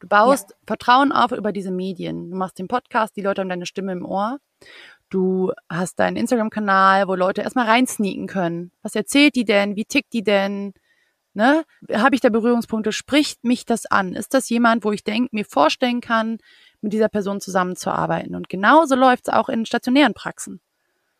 [0.00, 0.56] Du baust ja.
[0.66, 2.30] Vertrauen auf über diese Medien.
[2.30, 4.38] Du machst den Podcast, die Leute haben deine Stimme im Ohr.
[5.12, 8.72] Du hast deinen Instagram-Kanal, wo Leute erstmal reinsneaken können.
[8.80, 9.76] Was erzählt die denn?
[9.76, 10.72] Wie tickt die denn?
[11.34, 11.64] Ne?
[11.92, 12.92] Habe ich da Berührungspunkte?
[12.92, 14.14] Spricht mich das an?
[14.14, 16.38] Ist das jemand, wo ich denke, mir vorstellen kann,
[16.80, 18.34] mit dieser Person zusammenzuarbeiten?
[18.34, 20.60] Und genauso läuft es auch in stationären Praxen.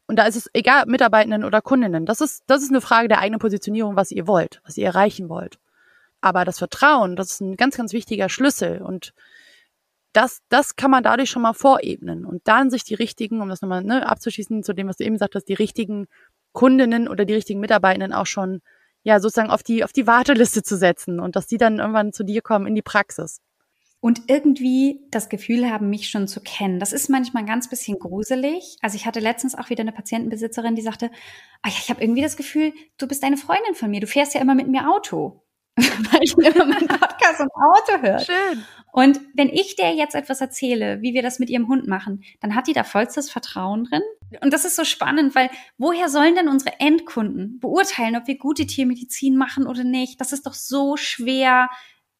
[0.06, 2.06] Und da ist es egal, Mitarbeitenden oder Kundinnen.
[2.06, 5.28] Das ist, das ist eine Frage der eigenen Positionierung, was ihr wollt, was ihr erreichen
[5.28, 5.58] wollt.
[6.22, 8.80] Aber das Vertrauen, das ist ein ganz, ganz wichtiger Schlüssel.
[8.80, 9.12] Und
[10.12, 13.62] das, das kann man dadurch schon mal vorebnen und dann sich die richtigen, um das
[13.62, 16.06] nochmal ne, abzuschließen zu dem, was du eben sagtest, die richtigen
[16.52, 18.60] Kundinnen oder die richtigen Mitarbeitenden auch schon
[19.02, 22.24] ja sozusagen auf die auf die Warteliste zu setzen und dass die dann irgendwann zu
[22.24, 23.40] dir kommen in die Praxis.
[24.00, 26.80] Und irgendwie das Gefühl haben, mich schon zu kennen.
[26.80, 28.76] Das ist manchmal ein ganz bisschen gruselig.
[28.82, 31.08] Also ich hatte letztens auch wieder eine Patientenbesitzerin, die sagte,
[31.62, 34.00] ah ja, ich habe irgendwie das Gefühl, du bist eine Freundin von mir.
[34.00, 35.44] Du fährst ja immer mit mir Auto.
[35.76, 38.18] Weil ich immer meinen Podcast im Auto höre.
[38.18, 38.64] Schön.
[38.92, 42.54] Und wenn ich der jetzt etwas erzähle, wie wir das mit ihrem Hund machen, dann
[42.54, 44.02] hat die da vollstes Vertrauen drin.
[44.42, 48.66] Und das ist so spannend, weil woher sollen denn unsere Endkunden beurteilen, ob wir gute
[48.66, 50.20] Tiermedizin machen oder nicht?
[50.20, 51.70] Das ist doch so schwer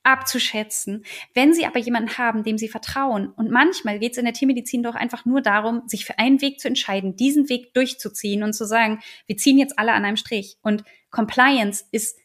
[0.03, 1.05] abzuschätzen.
[1.35, 4.83] Wenn Sie aber jemanden haben, dem Sie vertrauen, und manchmal geht es in der Tiermedizin
[4.83, 8.65] doch einfach nur darum, sich für einen Weg zu entscheiden, diesen Weg durchzuziehen und zu
[8.65, 10.57] sagen, wir ziehen jetzt alle an einem Strich.
[10.63, 12.19] Und Compliance ist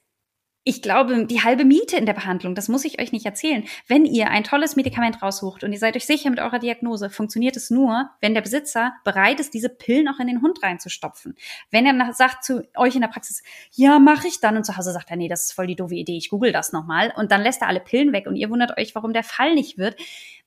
[0.68, 3.64] ich glaube, die halbe Miete in der Behandlung, das muss ich euch nicht erzählen.
[3.88, 7.56] Wenn ihr ein tolles Medikament raussucht und ihr seid euch sicher mit eurer Diagnose, funktioniert
[7.56, 11.36] es nur, wenn der Besitzer bereit ist, diese Pillen auch in den Hund reinzustopfen.
[11.72, 13.44] Wenn er sagt zu euch in der Praxis,
[13.76, 15.96] ja, mache ich dann und zu Hause sagt er, nee, das ist voll die doofe
[15.96, 18.78] Idee, ich google das nochmal und dann lässt er alle Pillen weg und ihr wundert
[18.78, 19.96] euch, warum der Fall nicht wird,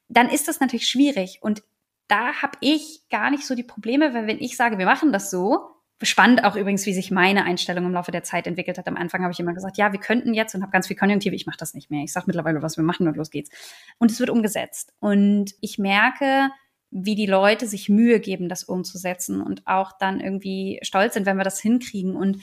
[0.09, 1.63] dann ist das natürlich schwierig und
[2.09, 5.31] da habe ich gar nicht so die Probleme, weil wenn ich sage, wir machen das
[5.31, 8.89] so, spannend auch übrigens, wie sich meine Einstellung im Laufe der Zeit entwickelt hat.
[8.89, 11.35] Am Anfang habe ich immer gesagt, ja, wir könnten jetzt und habe ganz viel Konjunktive.
[11.35, 12.03] Ich mache das nicht mehr.
[12.05, 13.51] Ich sage mittlerweile, was wir machen und los geht's.
[13.99, 14.93] Und es wird umgesetzt.
[15.01, 16.51] Und ich merke,
[16.91, 21.37] wie die Leute sich Mühe geben, das umzusetzen und auch dann irgendwie stolz sind, wenn
[21.37, 22.17] wir das hinkriegen.
[22.17, 22.43] Und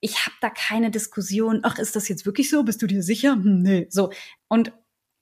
[0.00, 2.64] ich habe da keine Diskussion, ach, ist das jetzt wirklich so?
[2.64, 3.32] Bist du dir sicher?
[3.32, 3.86] Hm, nee.
[3.90, 4.10] So.
[4.48, 4.72] Und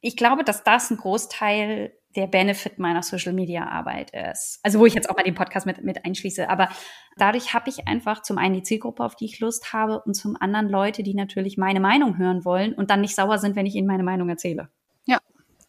[0.01, 4.61] ich glaube, dass das ein Großteil der Benefit meiner Social Media Arbeit ist.
[4.63, 6.49] Also wo ich jetzt auch mal den Podcast mit, mit einschließe.
[6.49, 6.69] Aber
[7.17, 10.37] dadurch habe ich einfach zum einen die Zielgruppe, auf die ich Lust habe und zum
[10.41, 13.75] anderen Leute, die natürlich meine Meinung hören wollen und dann nicht sauer sind, wenn ich
[13.75, 14.69] ihnen meine Meinung erzähle.
[15.05, 15.19] Ja,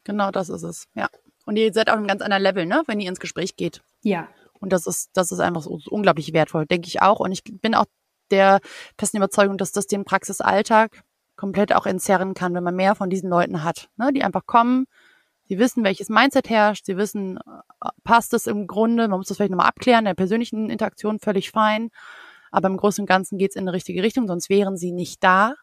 [0.04, 0.88] genau das ist es.
[0.96, 1.08] Ja.
[1.46, 3.82] Und ihr seid auf einem ganz anderen Level, ne, wenn ihr ins Gespräch geht.
[4.02, 4.28] Ja.
[4.60, 7.20] Und das ist, das ist einfach so, unglaublich wertvoll, denke ich auch.
[7.20, 7.86] Und ich bin auch
[8.32, 8.60] der
[8.98, 11.04] festen Überzeugung, dass das den Praxisalltag
[11.36, 14.86] komplett auch entzerren kann, wenn man mehr von diesen Leuten hat, ne, die einfach kommen,
[15.54, 16.88] Sie wissen, welches Mindset herrscht.
[16.88, 19.08] Sie wissen, äh, passt es im Grunde.
[19.08, 20.00] Man muss das vielleicht nochmal abklären.
[20.00, 21.92] In der persönlichen Interaktion völlig fein.
[22.50, 25.24] Aber im Großen und Ganzen geht es in eine richtige Richtung, sonst wären sie nicht
[25.24, 25.54] da.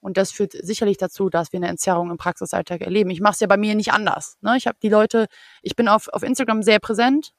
[0.00, 3.10] Und das führt sicherlich dazu, dass wir eine Entzerrung im Praxisalltag erleben.
[3.10, 4.38] Ich mache es ja bei mir nicht anders.
[4.40, 4.56] Ne?
[4.56, 5.26] Ich habe die Leute,
[5.60, 7.34] ich bin auf, auf Instagram sehr präsent,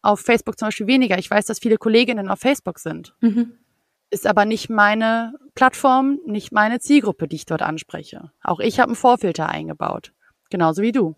[0.00, 1.18] auf Facebook zum Beispiel weniger.
[1.18, 3.14] Ich weiß, dass viele Kolleginnen auf Facebook sind.
[3.20, 3.58] Mhm.
[4.08, 8.30] Ist aber nicht meine Plattform, nicht meine Zielgruppe, die ich dort anspreche.
[8.42, 10.12] Auch ich habe einen Vorfilter eingebaut.
[10.52, 11.16] Genauso wie du.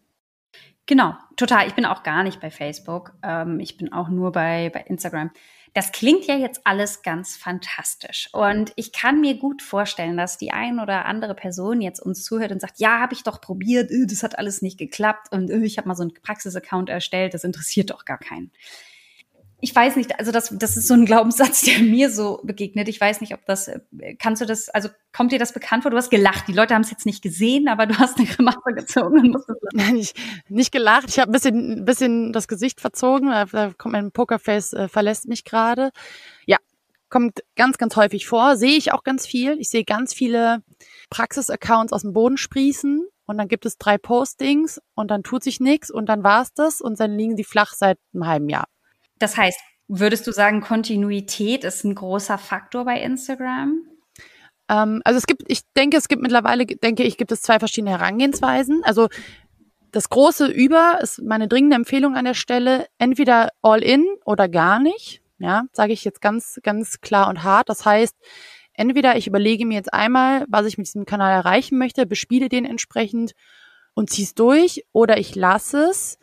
[0.86, 1.66] Genau, total.
[1.66, 3.14] Ich bin auch gar nicht bei Facebook.
[3.24, 5.32] Ähm, ich bin auch nur bei, bei Instagram.
[5.72, 8.28] Das klingt ja jetzt alles ganz fantastisch.
[8.32, 12.52] Und ich kann mir gut vorstellen, dass die ein oder andere Person jetzt uns zuhört
[12.52, 15.64] und sagt, ja, habe ich doch probiert, äh, das hat alles nicht geklappt und äh,
[15.64, 18.52] ich habe mal so einen Praxisaccount erstellt, das interessiert doch gar keinen
[19.64, 22.86] ich weiß nicht, also das, das ist so ein Glaubenssatz, der mir so begegnet.
[22.88, 23.80] Ich weiß nicht, ob das, äh,
[24.18, 25.90] kannst du das, also kommt dir das bekannt vor?
[25.90, 26.46] Du hast gelacht.
[26.48, 29.58] Die Leute haben es jetzt nicht gesehen, aber du hast eine Grimasse gezogen und musstest
[29.72, 30.12] Nein, ich,
[30.50, 31.06] nicht gelacht.
[31.08, 33.30] Ich habe ein bisschen, ein bisschen das Gesicht verzogen.
[33.30, 35.92] Da, kommt mein Pokerface, äh, verlässt mich gerade.
[36.44, 36.58] Ja,
[37.08, 38.58] kommt ganz, ganz häufig vor.
[38.58, 39.58] Sehe ich auch ganz viel.
[39.58, 40.62] Ich sehe ganz viele
[41.08, 43.08] Praxis-Accounts aus dem Boden sprießen.
[43.24, 46.82] Und dann gibt es drei Postings und dann tut sich nichts und dann war's das
[46.82, 48.66] und dann liegen die flach seit einem halben Jahr.
[49.24, 49.58] Das heißt,
[49.88, 53.80] würdest du sagen, Kontinuität ist ein großer Faktor bei Instagram?
[54.68, 57.92] Ähm, also es gibt, ich denke, es gibt mittlerweile, denke ich, gibt es zwei verschiedene
[57.92, 58.82] Herangehensweisen.
[58.84, 59.08] Also
[59.92, 64.78] das große Über ist meine dringende Empfehlung an der Stelle, entweder all in oder gar
[64.78, 65.22] nicht.
[65.38, 67.70] Ja, sage ich jetzt ganz, ganz klar und hart.
[67.70, 68.14] Das heißt,
[68.74, 72.66] entweder ich überlege mir jetzt einmal, was ich mit diesem Kanal erreichen möchte, bespiele den
[72.66, 73.32] entsprechend
[73.94, 76.18] und ziehe es durch, oder ich lasse es,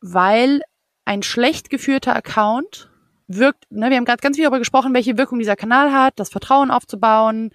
[0.00, 0.62] weil
[1.04, 2.90] ein schlecht geführter Account
[3.26, 6.30] wirkt, ne, wir haben gerade ganz viel darüber gesprochen, welche Wirkung dieser Kanal hat, das
[6.30, 7.50] Vertrauen aufzubauen,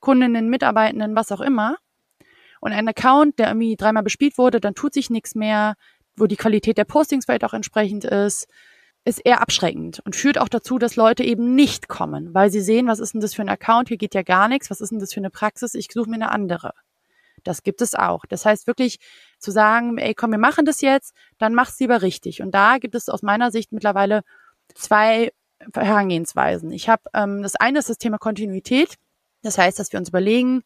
[0.00, 1.76] Kundinnen, Mitarbeitenden, was auch immer.
[2.60, 5.74] Und ein Account, der irgendwie dreimal bespielt wurde, dann tut sich nichts mehr,
[6.16, 8.46] wo die Qualität der Postings vielleicht auch entsprechend ist,
[9.04, 12.86] ist eher abschreckend und führt auch dazu, dass Leute eben nicht kommen, weil sie sehen,
[12.86, 15.00] was ist denn das für ein Account, hier geht ja gar nichts, was ist denn
[15.00, 16.72] das für eine Praxis, ich suche mir eine andere.
[17.42, 18.24] Das gibt es auch.
[18.28, 18.98] Das heißt wirklich
[19.42, 22.42] zu sagen, ey, komm, wir machen das jetzt, dann mach's lieber richtig.
[22.42, 24.22] Und da gibt es aus meiner Sicht mittlerweile
[24.74, 25.32] zwei
[25.74, 26.70] Herangehensweisen.
[26.72, 28.96] Ich habe ähm, das eine ist das Thema Kontinuität.
[29.42, 30.62] Das heißt, dass wir uns überlegen,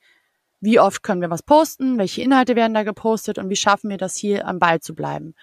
[0.60, 3.98] wie oft können wir was posten, welche Inhalte werden da gepostet und wie schaffen wir
[3.98, 5.34] das hier am Ball zu bleiben.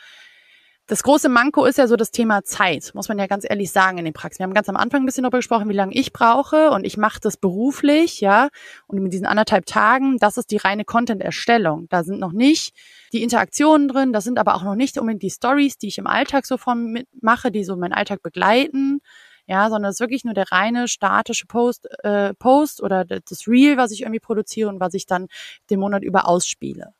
[0.86, 4.00] Das große Manko ist ja so das Thema Zeit, muss man ja ganz ehrlich sagen
[4.00, 4.39] in den Praxen.
[4.39, 6.98] Wir haben ganz am Anfang ein bisschen darüber gesprochen, wie lange ich brauche und ich
[6.98, 8.50] mache das beruflich, ja.
[8.86, 11.88] Und mit diesen anderthalb Tagen, das ist die reine Content-Erstellung.
[11.89, 12.76] Da sind noch nicht
[13.13, 16.08] die Interaktionen drin, das sind aber auch noch nicht unbedingt die Stories, die ich im
[16.08, 18.99] Alltag so von mache, die so meinen Alltag begleiten.
[19.45, 23.76] Ja, sondern es ist wirklich nur der reine statische Post, äh, Post oder das Reel,
[23.76, 25.28] was ich irgendwie produziere und was ich dann
[25.69, 26.93] den Monat über ausspiele.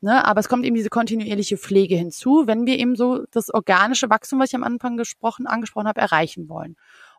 [0.00, 0.24] Ne?
[0.24, 4.40] Aber es kommt eben diese kontinuierliche Pflege hinzu, wenn wir eben so das organische Wachstum,
[4.40, 6.76] was ich am Anfang gesprochen, angesprochen habe, erreichen wollen.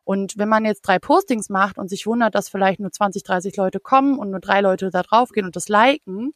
[0.07, 3.57] Und wenn man jetzt drei Postings macht und sich wundert, dass vielleicht nur 20, 30
[3.57, 6.33] Leute kommen und nur drei Leute da drauf gehen und das liken,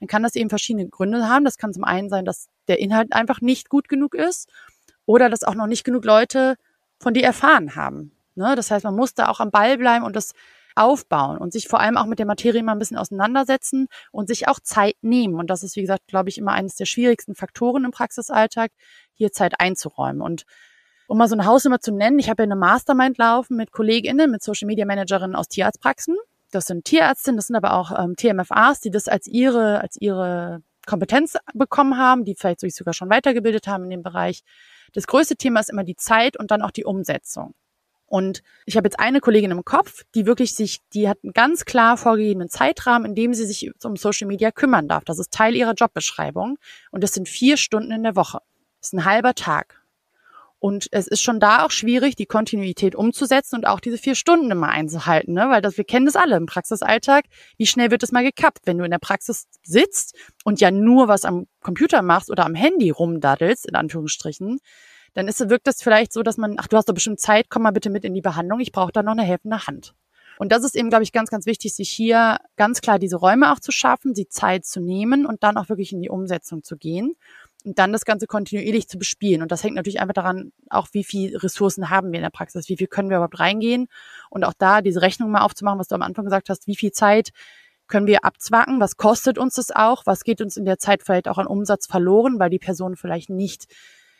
[0.00, 1.44] dann kann das eben verschiedene Gründe haben.
[1.44, 4.48] Das kann zum einen sein, dass der Inhalt einfach nicht gut genug ist
[5.06, 6.56] oder dass auch noch nicht genug Leute
[6.98, 8.10] von dir erfahren haben.
[8.34, 8.56] Ne?
[8.56, 10.32] Das heißt, man muss da auch am Ball bleiben und das
[10.74, 14.48] aufbauen und sich vor allem auch mit der Materie mal ein bisschen auseinandersetzen und sich
[14.48, 15.36] auch Zeit nehmen.
[15.36, 18.72] Und das ist, wie gesagt, glaube ich, immer eines der schwierigsten Faktoren im Praxisalltag,
[19.12, 20.22] hier Zeit einzuräumen.
[20.22, 20.44] Und
[21.12, 24.30] um mal so eine Hausnummer zu nennen, ich habe ja eine Mastermind laufen mit KollegInnen,
[24.30, 26.16] mit Social Media Managerinnen aus Tierarztpraxen.
[26.50, 30.62] Das sind Tierärztinnen, das sind aber auch ähm, TMFAs, die das als ihre, als ihre
[30.86, 34.40] Kompetenz bekommen haben, die vielleicht sich sogar schon weitergebildet haben in dem Bereich.
[34.94, 37.52] Das größte Thema ist immer die Zeit und dann auch die Umsetzung.
[38.06, 41.66] Und ich habe jetzt eine Kollegin im Kopf, die wirklich sich, die hat einen ganz
[41.66, 45.04] klar vorgegebenen Zeitrahmen, in dem sie sich um Social Media kümmern darf.
[45.04, 46.56] Das ist Teil ihrer Jobbeschreibung.
[46.90, 48.38] Und das sind vier Stunden in der Woche.
[48.80, 49.81] Das ist ein halber Tag.
[50.62, 54.48] Und es ist schon da auch schwierig, die Kontinuität umzusetzen und auch diese vier Stunden
[54.48, 55.48] immer einzuhalten, ne?
[55.50, 57.24] weil das, wir kennen das alle im Praxisalltag.
[57.56, 61.08] Wie schnell wird das mal gekappt, wenn du in der Praxis sitzt und ja nur
[61.08, 64.60] was am Computer machst oder am Handy rumdaddelst, in Anführungsstrichen,
[65.14, 67.62] dann ist, wirkt das vielleicht so, dass man, ach, du hast doch bestimmt Zeit, komm
[67.62, 69.94] mal bitte mit in die Behandlung, ich brauche da noch eine helfende Hand.
[70.38, 73.52] Und das ist eben, glaube ich, ganz, ganz wichtig, sich hier ganz klar diese Räume
[73.52, 76.76] auch zu schaffen, die Zeit zu nehmen und dann auch wirklich in die Umsetzung zu
[76.76, 77.16] gehen
[77.64, 79.42] und dann das Ganze kontinuierlich zu bespielen.
[79.42, 82.68] Und das hängt natürlich einfach daran, auch wie viel Ressourcen haben wir in der Praxis,
[82.68, 83.88] wie viel können wir überhaupt reingehen
[84.30, 86.92] und auch da diese Rechnung mal aufzumachen, was du am Anfang gesagt hast, wie viel
[86.92, 87.30] Zeit
[87.88, 91.28] können wir abzwacken, was kostet uns das auch, was geht uns in der Zeit vielleicht
[91.28, 93.66] auch an Umsatz verloren, weil die Person vielleicht nicht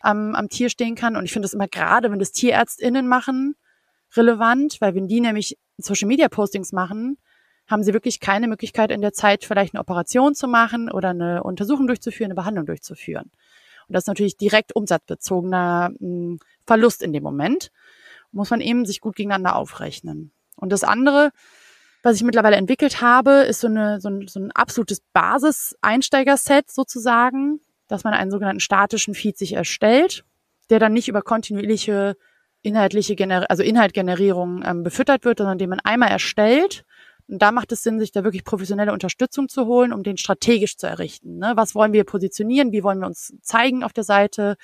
[0.00, 1.16] am, am Tier stehen kann.
[1.16, 3.55] Und ich finde das immer gerade, wenn das TierärztInnen machen,
[4.14, 7.16] relevant, weil wenn die nämlich Social Media Postings machen,
[7.72, 11.42] haben sie wirklich keine Möglichkeit in der Zeit vielleicht eine Operation zu machen oder eine
[11.42, 13.32] Untersuchung durchzuführen, eine Behandlung durchzuführen.
[13.88, 17.72] Und das ist natürlich direkt umsatzbezogener hm, Verlust in dem Moment.
[18.30, 20.30] Muss man eben sich gut gegeneinander aufrechnen.
[20.56, 21.32] Und das andere,
[22.02, 27.61] was ich mittlerweile entwickelt habe, ist so, eine, so, ein, so ein absolutes Basis-Einsteiger-Set sozusagen,
[27.88, 30.24] dass man einen sogenannten statischen Feed sich erstellt,
[30.70, 32.16] der dann nicht über kontinuierliche
[32.62, 36.85] inhaltliche Gener also Inhaltgenerierung ähm, befüttert wird, sondern den man einmal erstellt
[37.28, 40.76] und da macht es Sinn, sich da wirklich professionelle Unterstützung zu holen, um den strategisch
[40.76, 41.38] zu errichten.
[41.38, 41.52] Ne?
[41.56, 42.72] Was wollen wir positionieren?
[42.72, 44.56] Wie wollen wir uns zeigen auf der Seite?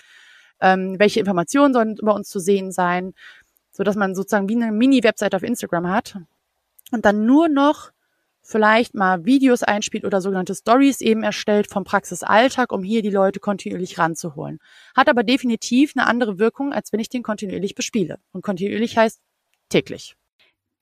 [0.61, 3.14] Ähm, welche Informationen sollen über uns zu sehen sein?
[3.71, 6.18] So dass man sozusagen wie eine Mini-Webseite auf Instagram hat
[6.90, 7.90] und dann nur noch
[8.49, 13.40] vielleicht mal Videos einspielt oder sogenannte Stories eben erstellt vom Praxisalltag, um hier die Leute
[13.40, 14.59] kontinuierlich ranzuholen.
[14.97, 18.18] Hat aber definitiv eine andere Wirkung, als wenn ich den kontinuierlich bespiele.
[18.33, 19.21] Und kontinuierlich heißt
[19.68, 20.16] täglich.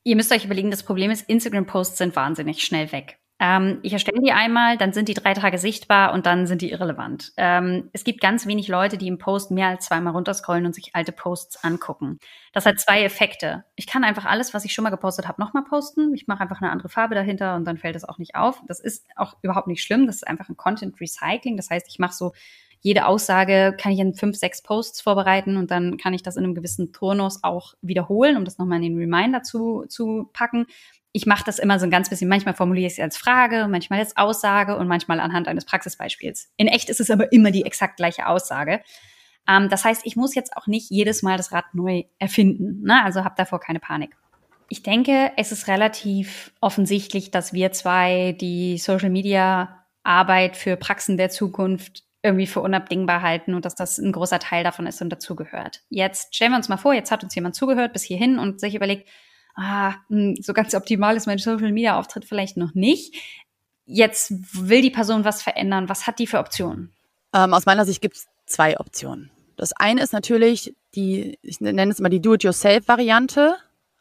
[0.07, 3.19] Ihr müsst euch überlegen, das Problem ist, Instagram-Posts sind wahnsinnig schnell weg.
[3.40, 6.71] Ähm, ich erstelle die einmal, dann sind die drei Tage sichtbar und dann sind die
[6.71, 7.33] irrelevant.
[7.37, 10.95] Ähm, es gibt ganz wenig Leute, die im Post mehr als zweimal runterscrollen und sich
[10.95, 12.21] alte Posts angucken.
[12.53, 13.64] Das hat zwei Effekte.
[13.75, 16.14] Ich kann einfach alles, was ich schon mal gepostet habe, nochmal posten.
[16.14, 18.62] Ich mache einfach eine andere Farbe dahinter und dann fällt es auch nicht auf.
[18.69, 20.07] Das ist auch überhaupt nicht schlimm.
[20.07, 21.57] Das ist einfach ein Content Recycling.
[21.57, 22.33] Das heißt, ich mache so
[22.87, 26.44] jede Aussage kann ich in fünf, sechs Posts vorbereiten und dann kann ich das in
[26.44, 30.66] einem gewissen Turnus auch wiederholen, um das nochmal in den Reminder zu, zu packen.
[31.11, 33.99] Ich mache das immer so ein ganz bisschen, manchmal formuliere ich es als Frage, manchmal
[33.99, 36.53] als Aussage und manchmal anhand eines Praxisbeispiels.
[36.59, 38.83] In echt ist es aber immer die exakt gleiche Aussage.
[39.49, 42.85] Ähm, das heißt, ich muss jetzt auch nicht jedes Mal das Rad neu erfinden.
[42.85, 43.03] Ne?
[43.03, 44.16] Also habe davor keine Panik.
[44.68, 51.16] Ich denke, es ist relativ offensichtlich, dass wir zwei die Social Media Arbeit für Praxen
[51.16, 55.11] der Zukunft irgendwie für unabdingbar halten und dass das ein großer Teil davon ist und
[55.11, 55.83] dazugehört.
[55.89, 58.75] Jetzt stellen wir uns mal vor, jetzt hat uns jemand zugehört bis hierhin und sich
[58.75, 59.09] überlegt,
[59.55, 63.15] ah, hm, so ganz optimal ist mein Social Media Auftritt vielleicht noch nicht.
[63.87, 65.89] Jetzt will die Person was verändern.
[65.89, 66.93] Was hat die für Optionen?
[67.33, 69.31] Ähm, aus meiner Sicht gibt es zwei Optionen.
[69.57, 73.57] Das eine ist natürlich die, ich nenne es mal die Do-it-yourself-Variante,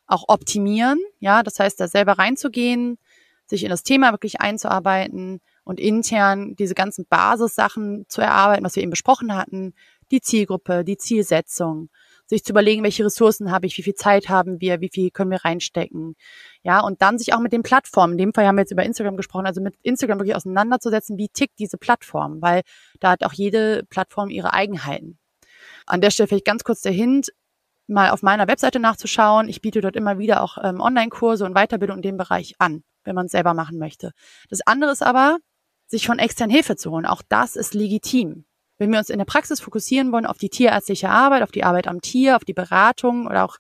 [0.07, 0.99] auch optimieren.
[1.19, 2.97] Ja, das heißt, da selber reinzugehen,
[3.45, 8.83] sich in das Thema wirklich einzuarbeiten, und intern diese ganzen Basissachen zu erarbeiten, was wir
[8.83, 9.73] eben besprochen hatten,
[10.11, 11.89] die Zielgruppe, die Zielsetzung,
[12.27, 15.31] sich zu überlegen, welche Ressourcen habe ich, wie viel Zeit haben wir, wie viel können
[15.31, 16.15] wir reinstecken.
[16.63, 18.83] Ja, und dann sich auch mit den Plattformen, in dem Fall haben wir jetzt über
[18.83, 22.61] Instagram gesprochen, also mit Instagram wirklich auseinanderzusetzen, wie tickt diese Plattform, weil
[22.99, 25.19] da hat auch jede Plattform ihre Eigenheiten.
[25.85, 27.31] An der Stelle vielleicht ganz kurz der Hint,
[27.87, 29.47] mal auf meiner Webseite nachzuschauen.
[29.47, 33.15] Ich biete dort immer wieder auch ähm, Online-Kurse und Weiterbildung in dem Bereich an, wenn
[33.15, 34.11] man es selber machen möchte.
[34.49, 35.37] Das andere ist aber,
[35.87, 37.05] sich von extern Hilfe zu holen.
[37.05, 38.45] Auch das ist legitim.
[38.77, 41.87] Wenn wir uns in der Praxis fokussieren wollen auf die tierärztliche Arbeit, auf die Arbeit
[41.87, 43.57] am Tier, auf die Beratung oder auch,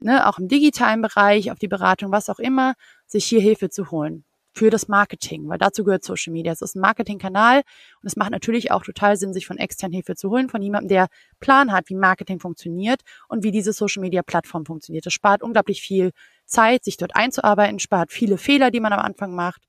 [0.00, 2.74] ne, auch im digitalen Bereich, auf die Beratung, was auch immer,
[3.06, 6.52] sich hier Hilfe zu holen für das Marketing, weil dazu gehört Social Media.
[6.52, 7.58] Es ist ein Marketingkanal
[8.00, 10.88] und es macht natürlich auch total Sinn, sich von extern Hilfe zu holen, von jemandem,
[10.90, 11.08] der
[11.40, 15.06] Plan hat, wie Marketing funktioniert und wie diese Social Media Plattform funktioniert.
[15.06, 16.12] Das spart unglaublich viel
[16.46, 19.62] Zeit, sich dort einzuarbeiten, spart viele Fehler, die man am Anfang macht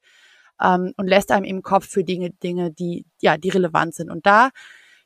[0.62, 4.10] ähm, und lässt einem im Kopf für Dinge, Dinge, die, ja, die relevant sind.
[4.10, 4.50] Und da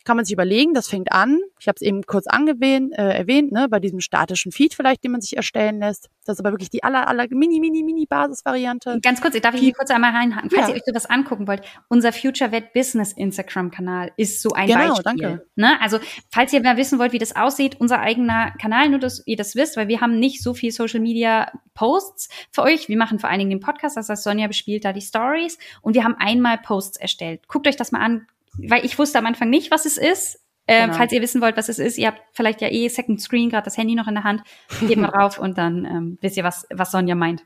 [0.06, 3.52] kann man sich überlegen, das fängt an, ich habe es eben kurz angewähnt, äh, erwähnt,
[3.52, 6.10] ne, bei diesem statischen Feed vielleicht, den man sich erstellen lässt.
[6.26, 9.00] Das ist aber wirklich die aller, aller mini, mini, mini Basisvariante.
[9.02, 10.70] Ganz kurz, darf ich hier kurz einmal reinhaken, falls ja.
[10.70, 11.62] ihr euch sowas angucken wollt.
[11.88, 15.04] Unser Future Vet Business Instagram-Kanal ist so ein genau, Beispiel.
[15.04, 15.46] Danke.
[15.56, 15.82] Ne?
[15.82, 16.00] Also,
[16.32, 19.56] falls ihr mal wissen wollt, wie das aussieht, unser eigener Kanal, nur dass ihr das
[19.56, 22.90] wisst, weil wir haben nicht so viel Social Media Posts für euch.
[22.90, 25.94] Wir machen vor allen Dingen den Podcast, das heißt, Sonja bespielt da die Stories und
[25.94, 27.48] wir haben einmal Posts erstellt.
[27.48, 28.28] Guckt euch das mal an,
[28.68, 30.40] weil ich wusste am Anfang nicht, was es ist.
[30.66, 30.98] Äh, genau.
[30.98, 33.66] Falls ihr wissen wollt, was es ist, ihr habt vielleicht ja eh Second Screen, gerade
[33.66, 34.44] das Handy noch in der Hand,
[34.82, 37.44] geht mal drauf und dann ähm, wisst ihr, was, was Sonja meint.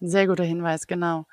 [0.00, 1.26] Sehr guter Hinweis, genau.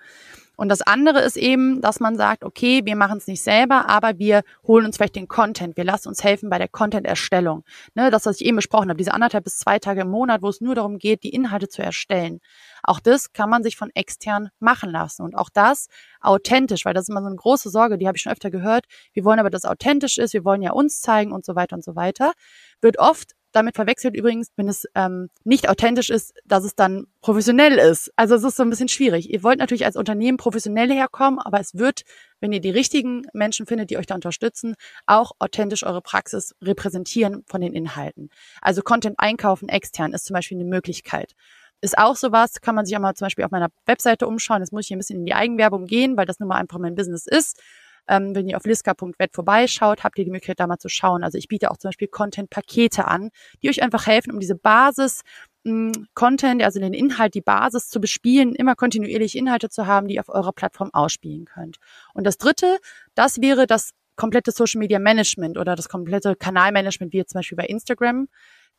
[0.55, 4.17] Und das andere ist eben, dass man sagt, okay, wir machen es nicht selber, aber
[4.19, 5.77] wir holen uns vielleicht den Content.
[5.77, 7.63] Wir lassen uns helfen bei der Content-Erstellung.
[7.93, 10.49] Ne, das, was ich eben besprochen habe, diese anderthalb bis zwei Tage im Monat, wo
[10.49, 12.39] es nur darum geht, die Inhalte zu erstellen.
[12.83, 15.23] Auch das kann man sich von extern machen lassen.
[15.23, 15.87] Und auch das
[16.21, 18.85] authentisch, weil das ist immer so eine große Sorge, die habe ich schon öfter gehört.
[19.13, 21.83] Wir wollen aber, dass authentisch ist, wir wollen ja uns zeigen und so weiter und
[21.83, 22.33] so weiter.
[22.81, 27.77] Wird oft damit verwechselt übrigens, wenn es ähm, nicht authentisch ist, dass es dann professionell
[27.77, 28.11] ist.
[28.15, 29.31] Also es ist so ein bisschen schwierig.
[29.31, 32.03] Ihr wollt natürlich als Unternehmen professionell herkommen, aber es wird,
[32.41, 34.75] wenn ihr die richtigen Menschen findet, die euch da unterstützen,
[35.05, 38.29] auch authentisch eure Praxis repräsentieren von den Inhalten.
[38.61, 41.33] Also Content einkaufen extern ist zum Beispiel eine Möglichkeit.
[41.81, 44.61] Ist auch sowas, kann man sich auch mal zum Beispiel auf meiner Webseite umschauen.
[44.61, 46.79] Jetzt muss ich hier ein bisschen in die Eigenwerbung gehen, weil das nun mal einfach
[46.79, 47.61] mein Business ist.
[48.07, 51.23] Ähm, wenn ihr auf liska.wet vorbeischaut, habt ihr die Möglichkeit, da mal zu schauen.
[51.23, 53.31] Also ich biete auch zum Beispiel Content-Pakete an,
[53.61, 55.21] die euch einfach helfen, um diese Basis
[55.65, 60.15] hm, Content, also den Inhalt, die Basis zu bespielen, immer kontinuierlich Inhalte zu haben, die
[60.15, 61.77] ihr auf eurer Plattform ausspielen könnt.
[62.13, 62.77] Und das dritte,
[63.15, 67.57] das wäre das komplette Social Media Management oder das komplette Kanalmanagement, wie jetzt zum Beispiel
[67.57, 68.27] bei Instagram.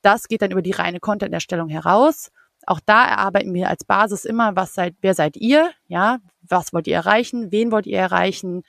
[0.02, 2.30] Das geht dann über die reine Content-Erstellung heraus.
[2.66, 5.70] Auch da erarbeiten wir als Basis immer, was seid, wer seid ihr?
[5.88, 7.52] Ja, was wollt ihr erreichen?
[7.52, 8.62] Wen wollt ihr erreichen?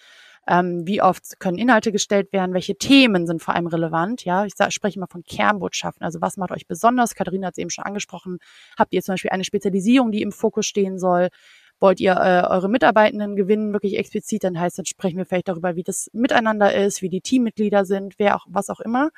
[0.47, 4.23] Ähm, wie oft können Inhalte gestellt werden, welche Themen sind vor allem relevant.
[4.23, 6.03] Ja, ich spreche immer von Kernbotschaften.
[6.03, 7.15] Also was macht euch besonders?
[7.15, 8.39] Katharina hat es eben schon angesprochen.
[8.77, 11.29] Habt ihr zum Beispiel eine Spezialisierung, die im Fokus stehen soll?
[11.79, 15.75] Wollt ihr äh, eure Mitarbeitenden gewinnen, wirklich explizit, dann heißt, dann sprechen wir vielleicht darüber,
[15.75, 19.11] wie das miteinander ist, wie die Teammitglieder sind, wer auch, was auch immer.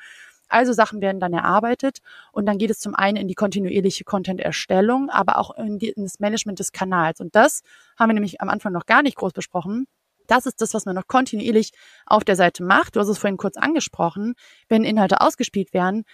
[0.50, 2.00] Also Sachen werden dann erarbeitet
[2.32, 6.02] und dann geht es zum einen in die kontinuierliche Content-Erstellung, aber auch in, die, in
[6.02, 7.20] das Management des Kanals.
[7.20, 7.62] Und das
[7.96, 9.86] haben wir nämlich am Anfang noch gar nicht groß besprochen.
[10.30, 11.72] Das ist das, was man noch kontinuierlich
[12.06, 12.94] auf der Seite macht.
[12.94, 14.34] Du hast es vorhin kurz angesprochen.
[14.68, 16.04] Wenn Inhalte ausgespielt werden,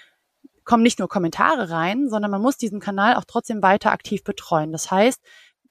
[0.64, 4.72] kommen nicht nur Kommentare rein, sondern man muss diesen Kanal auch trotzdem weiter aktiv betreuen.
[4.72, 5.20] Das heißt,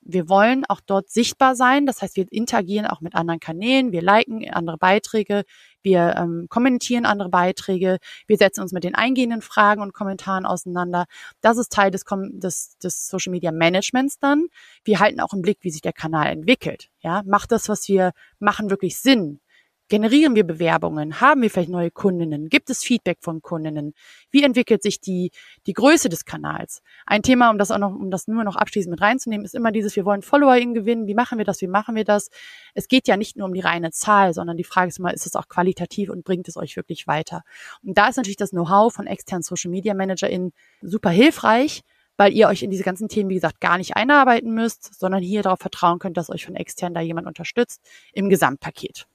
[0.02, 1.88] wir wollen auch dort sichtbar sein.
[1.88, 5.44] Das heißt, wir interagieren auch mit anderen Kanälen, wir liken andere Beiträge,
[5.86, 11.06] wir ähm, kommentieren andere Beiträge, wir setzen uns mit den eingehenden Fragen und Kommentaren auseinander.
[11.40, 14.48] Das ist Teil des, des, des Social Media Managements dann.
[14.84, 16.90] Wir halten auch im Blick, wie sich der Kanal entwickelt.
[17.00, 19.40] Ja, macht das, was wir machen, wirklich Sinn?
[19.88, 21.22] Generieren wir Bewerbungen?
[21.22, 22.50] Haben wir vielleicht neue Kundinnen?
[22.50, 23.94] Gibt es Feedback von Kundinnen?
[24.32, 25.30] Wie entwickelt sich die,
[25.68, 26.82] die Größe des Kanals?
[27.06, 29.72] Ein Thema, um das auch noch, um das nur noch abschließend mit reinzunehmen, ist immer
[29.72, 31.06] dieses, wir wollen FollowerInnen gewinnen.
[31.06, 31.62] Wie machen wir das?
[31.62, 32.32] Wie machen wir das?
[32.74, 35.28] Es geht ja nicht nur um die reine Zahl, sondern die Frage ist immer, ist
[35.28, 37.44] es auch qualitativ und bringt es euch wirklich weiter?
[37.84, 41.82] Und da ist natürlich das Know-how von externen Social Media ManagerInnen super hilfreich,
[42.18, 45.44] weil ihr euch in diese ganzen Themen, wie gesagt, gar nicht einarbeiten müsst, sondern hier
[45.44, 49.06] darauf vertrauen könnt, dass euch von extern da jemand unterstützt im Gesamtpaket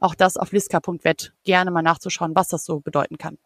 [0.00, 3.38] auch das auf liska.wet gerne mal nachzuschauen, was das so bedeuten kann.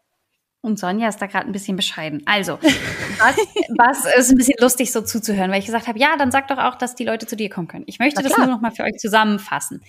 [0.61, 2.21] Und Sonja ist da gerade ein bisschen bescheiden.
[2.25, 3.37] Also, was,
[3.77, 6.57] was ist ein bisschen lustig so zuzuhören, weil ich gesagt habe, ja, dann sag doch
[6.57, 7.83] auch, dass die Leute zu dir kommen können.
[7.87, 9.83] Ich möchte das nur noch mal für euch zusammenfassen.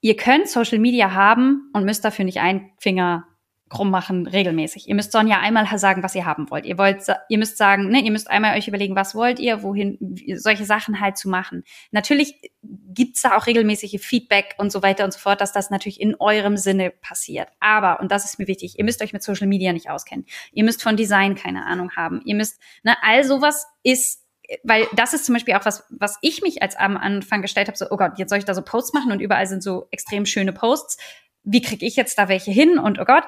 [0.00, 3.26] Ihr könnt Social Media haben und müsst dafür nicht einen Finger
[3.70, 4.88] krumm machen regelmäßig.
[4.88, 6.66] Ihr müsst Sonja einmal sagen, was ihr haben wollt.
[6.66, 9.96] Ihr wollt, ihr müsst sagen, ne, ihr müsst einmal euch überlegen, was wollt ihr, wohin,
[10.34, 11.62] solche Sachen halt zu machen.
[11.92, 16.00] Natürlich gibt's da auch regelmäßige Feedback und so weiter und so fort, dass das natürlich
[16.00, 17.48] in eurem Sinne passiert.
[17.60, 20.26] Aber, und das ist mir wichtig, ihr müsst euch mit Social Media nicht auskennen.
[20.52, 22.20] Ihr müsst von Design keine Ahnung haben.
[22.24, 24.20] Ihr müsst, ne, all sowas ist
[24.64, 27.78] weil das ist zum Beispiel auch was, was ich mich als am Anfang gestellt habe,
[27.78, 30.26] so, oh Gott, jetzt soll ich da so Posts machen und überall sind so extrem
[30.26, 30.98] schöne Posts.
[31.44, 32.78] Wie kriege ich jetzt da welche hin?
[32.78, 33.24] Und oh Gott,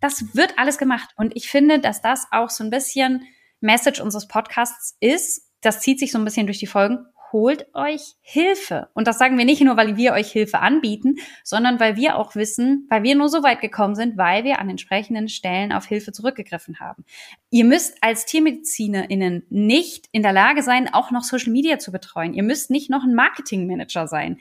[0.00, 1.10] das wird alles gemacht.
[1.16, 3.24] Und ich finde, dass das auch so ein bisschen
[3.60, 5.46] Message unseres Podcasts ist.
[5.60, 7.06] Das zieht sich so ein bisschen durch die Folgen.
[7.32, 8.88] Holt euch Hilfe.
[8.92, 12.34] Und das sagen wir nicht nur, weil wir euch Hilfe anbieten, sondern weil wir auch
[12.34, 16.10] wissen, weil wir nur so weit gekommen sind, weil wir an entsprechenden Stellen auf Hilfe
[16.10, 17.04] zurückgegriffen haben.
[17.50, 22.34] Ihr müsst als TiermedizinerInnen nicht in der Lage sein, auch noch Social Media zu betreuen.
[22.34, 24.38] Ihr müsst nicht noch ein Marketingmanager sein.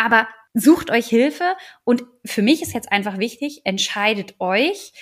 [0.00, 4.92] Aber sucht euch Hilfe und für mich ist jetzt einfach wichtig, entscheidet euch,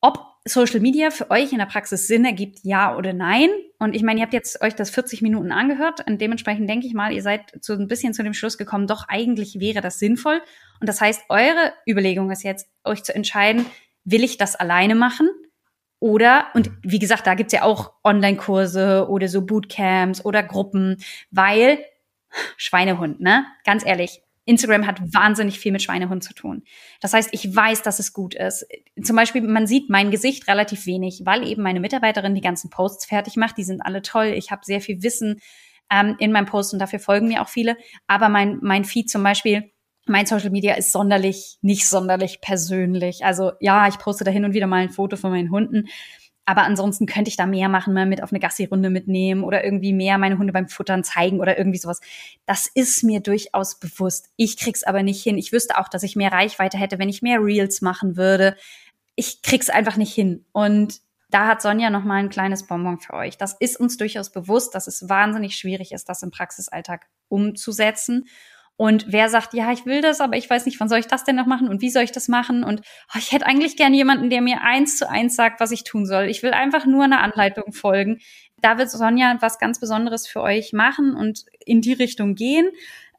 [0.00, 3.50] ob Social Media für euch in der Praxis Sinn ergibt, ja oder nein.
[3.78, 6.94] Und ich meine, ihr habt jetzt euch das 40 Minuten angehört und dementsprechend denke ich
[6.94, 10.42] mal, ihr seid so ein bisschen zu dem Schluss gekommen, doch eigentlich wäre das sinnvoll.
[10.80, 13.64] Und das heißt, eure Überlegung ist jetzt, euch zu entscheiden,
[14.04, 15.30] will ich das alleine machen?
[16.00, 20.96] Oder, und wie gesagt, da gibt's ja auch Online-Kurse oder so Bootcamps oder Gruppen,
[21.30, 21.78] weil
[22.56, 23.46] Schweinehund, ne?
[23.64, 26.62] Ganz ehrlich, Instagram hat wahnsinnig viel mit Schweinehund zu tun.
[27.00, 28.66] Das heißt, ich weiß, dass es gut ist.
[29.02, 33.06] Zum Beispiel, man sieht mein Gesicht relativ wenig, weil eben meine Mitarbeiterin die ganzen Posts
[33.06, 33.58] fertig macht.
[33.58, 34.26] Die sind alle toll.
[34.26, 35.40] Ich habe sehr viel Wissen
[35.90, 37.76] ähm, in meinem Post und dafür folgen mir auch viele.
[38.06, 39.72] Aber mein, mein Feed zum Beispiel,
[40.06, 43.24] mein Social Media ist sonderlich, nicht sonderlich persönlich.
[43.24, 45.88] Also ja, ich poste da hin und wieder mal ein Foto von meinen Hunden.
[46.46, 49.92] Aber ansonsten könnte ich da mehr machen, mal mit auf eine Gassi-Runde mitnehmen oder irgendwie
[49.92, 52.00] mehr meine Hunde beim Futtern zeigen oder irgendwie sowas.
[52.46, 54.30] Das ist mir durchaus bewusst.
[54.36, 55.38] Ich krieg's aber nicht hin.
[55.38, 58.56] Ich wüsste auch, dass ich mehr Reichweite hätte, wenn ich mehr Reels machen würde.
[59.16, 60.44] Ich krieg's einfach nicht hin.
[60.52, 63.36] Und da hat Sonja noch mal ein kleines Bonbon für euch.
[63.36, 68.28] Das ist uns durchaus bewusst, dass es wahnsinnig schwierig ist, das im Praxisalltag umzusetzen.
[68.76, 71.24] Und wer sagt, ja, ich will das, aber ich weiß nicht, wann soll ich das
[71.24, 72.62] denn noch machen und wie soll ich das machen?
[72.62, 72.82] Und
[73.14, 76.04] oh, ich hätte eigentlich gern jemanden, der mir eins zu eins sagt, was ich tun
[76.04, 76.24] soll.
[76.24, 78.18] Ich will einfach nur einer Anleitung folgen.
[78.60, 82.68] Da wird Sonja was ganz Besonderes für euch machen und in die Richtung gehen.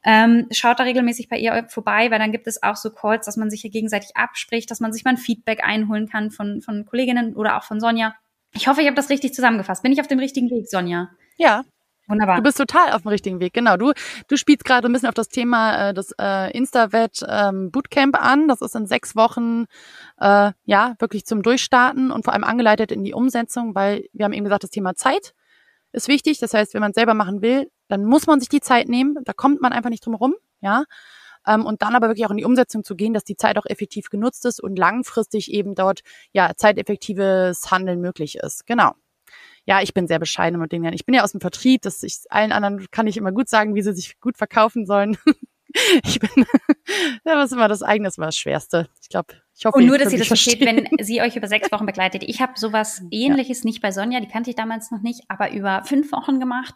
[0.04, 3.36] Ähm, schaut da regelmäßig bei ihr vorbei, weil dann gibt es auch so Calls, dass
[3.36, 6.86] man sich hier gegenseitig abspricht, dass man sich mal ein Feedback einholen kann von, von
[6.86, 8.14] Kolleginnen oder auch von Sonja.
[8.54, 9.82] Ich hoffe, ich habe das richtig zusammengefasst.
[9.82, 11.10] Bin ich auf dem richtigen Weg, Sonja?
[11.36, 11.64] Ja,
[12.08, 12.36] Wunderbar.
[12.36, 13.76] Du bist total auf dem richtigen Weg, genau.
[13.76, 13.92] Du,
[14.28, 18.48] du spielst gerade ein bisschen auf das Thema äh, des äh, Instavet ähm, Bootcamp an.
[18.48, 19.66] Das ist in sechs Wochen
[20.18, 24.32] äh, ja wirklich zum Durchstarten und vor allem angeleitet in die Umsetzung, weil wir haben
[24.32, 25.34] eben gesagt, das Thema Zeit
[25.92, 26.38] ist wichtig.
[26.38, 29.18] Das heißt, wenn man selber machen will, dann muss man sich die Zeit nehmen.
[29.24, 30.84] Da kommt man einfach nicht drum herum, ja.
[31.46, 33.66] Ähm, und dann aber wirklich auch in die Umsetzung zu gehen, dass die Zeit auch
[33.66, 36.00] effektiv genutzt ist und langfristig eben dort
[36.32, 38.66] ja zeiteffektives Handeln möglich ist.
[38.66, 38.94] Genau
[39.68, 40.94] ja, ich bin sehr bescheiden mit Dingen.
[40.94, 43.74] Ich bin ja aus dem Vertrieb, dass ich allen anderen kann ich immer gut sagen,
[43.74, 45.18] wie sie sich gut verkaufen sollen.
[46.04, 46.30] ich bin,
[47.26, 48.88] ja, was immer das eigene, das war das Schwerste.
[49.02, 51.70] Ich glaube, ich hoffe, und nur, dass sie das versteht, wenn sie euch über sechs
[51.70, 52.22] Wochen begleitet.
[52.22, 53.66] Ich habe sowas ähnliches ja.
[53.66, 56.74] nicht bei Sonja, die kannte ich damals noch nicht, aber über fünf Wochen gemacht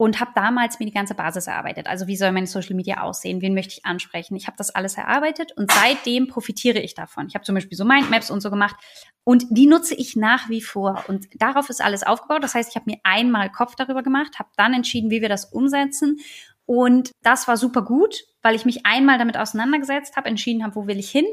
[0.00, 1.86] und habe damals mir die ganze Basis erarbeitet.
[1.86, 3.42] Also wie soll meine Social Media aussehen?
[3.42, 4.34] Wen möchte ich ansprechen?
[4.34, 7.26] Ich habe das alles erarbeitet und seitdem profitiere ich davon.
[7.26, 8.76] Ich habe zum Beispiel so Mindmaps und so gemacht
[9.24, 11.04] und die nutze ich nach wie vor.
[11.08, 12.42] Und darauf ist alles aufgebaut.
[12.42, 15.44] Das heißt, ich habe mir einmal Kopf darüber gemacht, habe dann entschieden, wie wir das
[15.44, 16.16] umsetzen.
[16.64, 20.86] Und das war super gut, weil ich mich einmal damit auseinandergesetzt habe, entschieden habe, wo
[20.86, 21.26] will ich hin.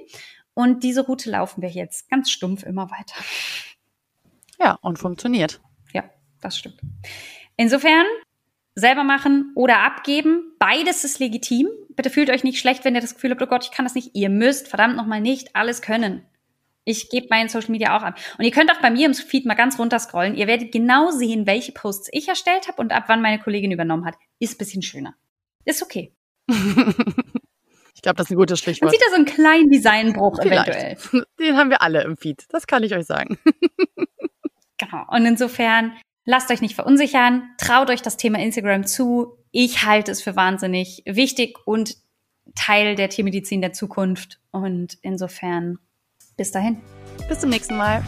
[0.54, 3.16] Und diese Route laufen wir jetzt ganz stumpf immer weiter.
[4.60, 5.62] Ja, und funktioniert.
[5.94, 6.04] Ja,
[6.42, 6.82] das stimmt.
[7.56, 8.06] Insofern
[8.78, 11.68] selber machen oder abgeben, beides ist legitim.
[11.90, 13.96] Bitte fühlt euch nicht schlecht, wenn ihr das Gefühl habt, oh Gott, ich kann das
[13.96, 14.12] nicht.
[14.14, 16.24] Ihr müsst verdammt nochmal nicht alles können.
[16.84, 18.14] Ich gebe meinen Social Media auch an.
[18.38, 20.36] Und ihr könnt auch bei mir im Feed mal ganz runter scrollen.
[20.36, 24.06] Ihr werdet genau sehen, welche Posts ich erstellt habe und ab wann meine Kollegin übernommen
[24.06, 24.16] hat.
[24.40, 25.16] Ist ein bisschen schöner.
[25.66, 26.14] Ist okay.
[27.98, 28.84] Ich glaube, das ist ein gutes Stichwort.
[28.84, 30.70] Man sieht da so einen kleinen Designbruch Vielleicht.
[30.70, 31.26] eventuell.
[31.40, 32.46] Den haben wir alle im Feed.
[32.50, 33.40] Das kann ich euch sagen.
[34.78, 35.04] genau.
[35.10, 35.98] Und insofern
[36.30, 39.38] Lasst euch nicht verunsichern, traut euch das Thema Instagram zu.
[39.52, 41.96] Ich halte es für wahnsinnig wichtig und
[42.54, 44.42] Teil der Tiermedizin der Zukunft.
[44.52, 45.80] Und insofern,
[46.36, 46.82] bis dahin.
[47.30, 48.04] Bis zum nächsten Mal.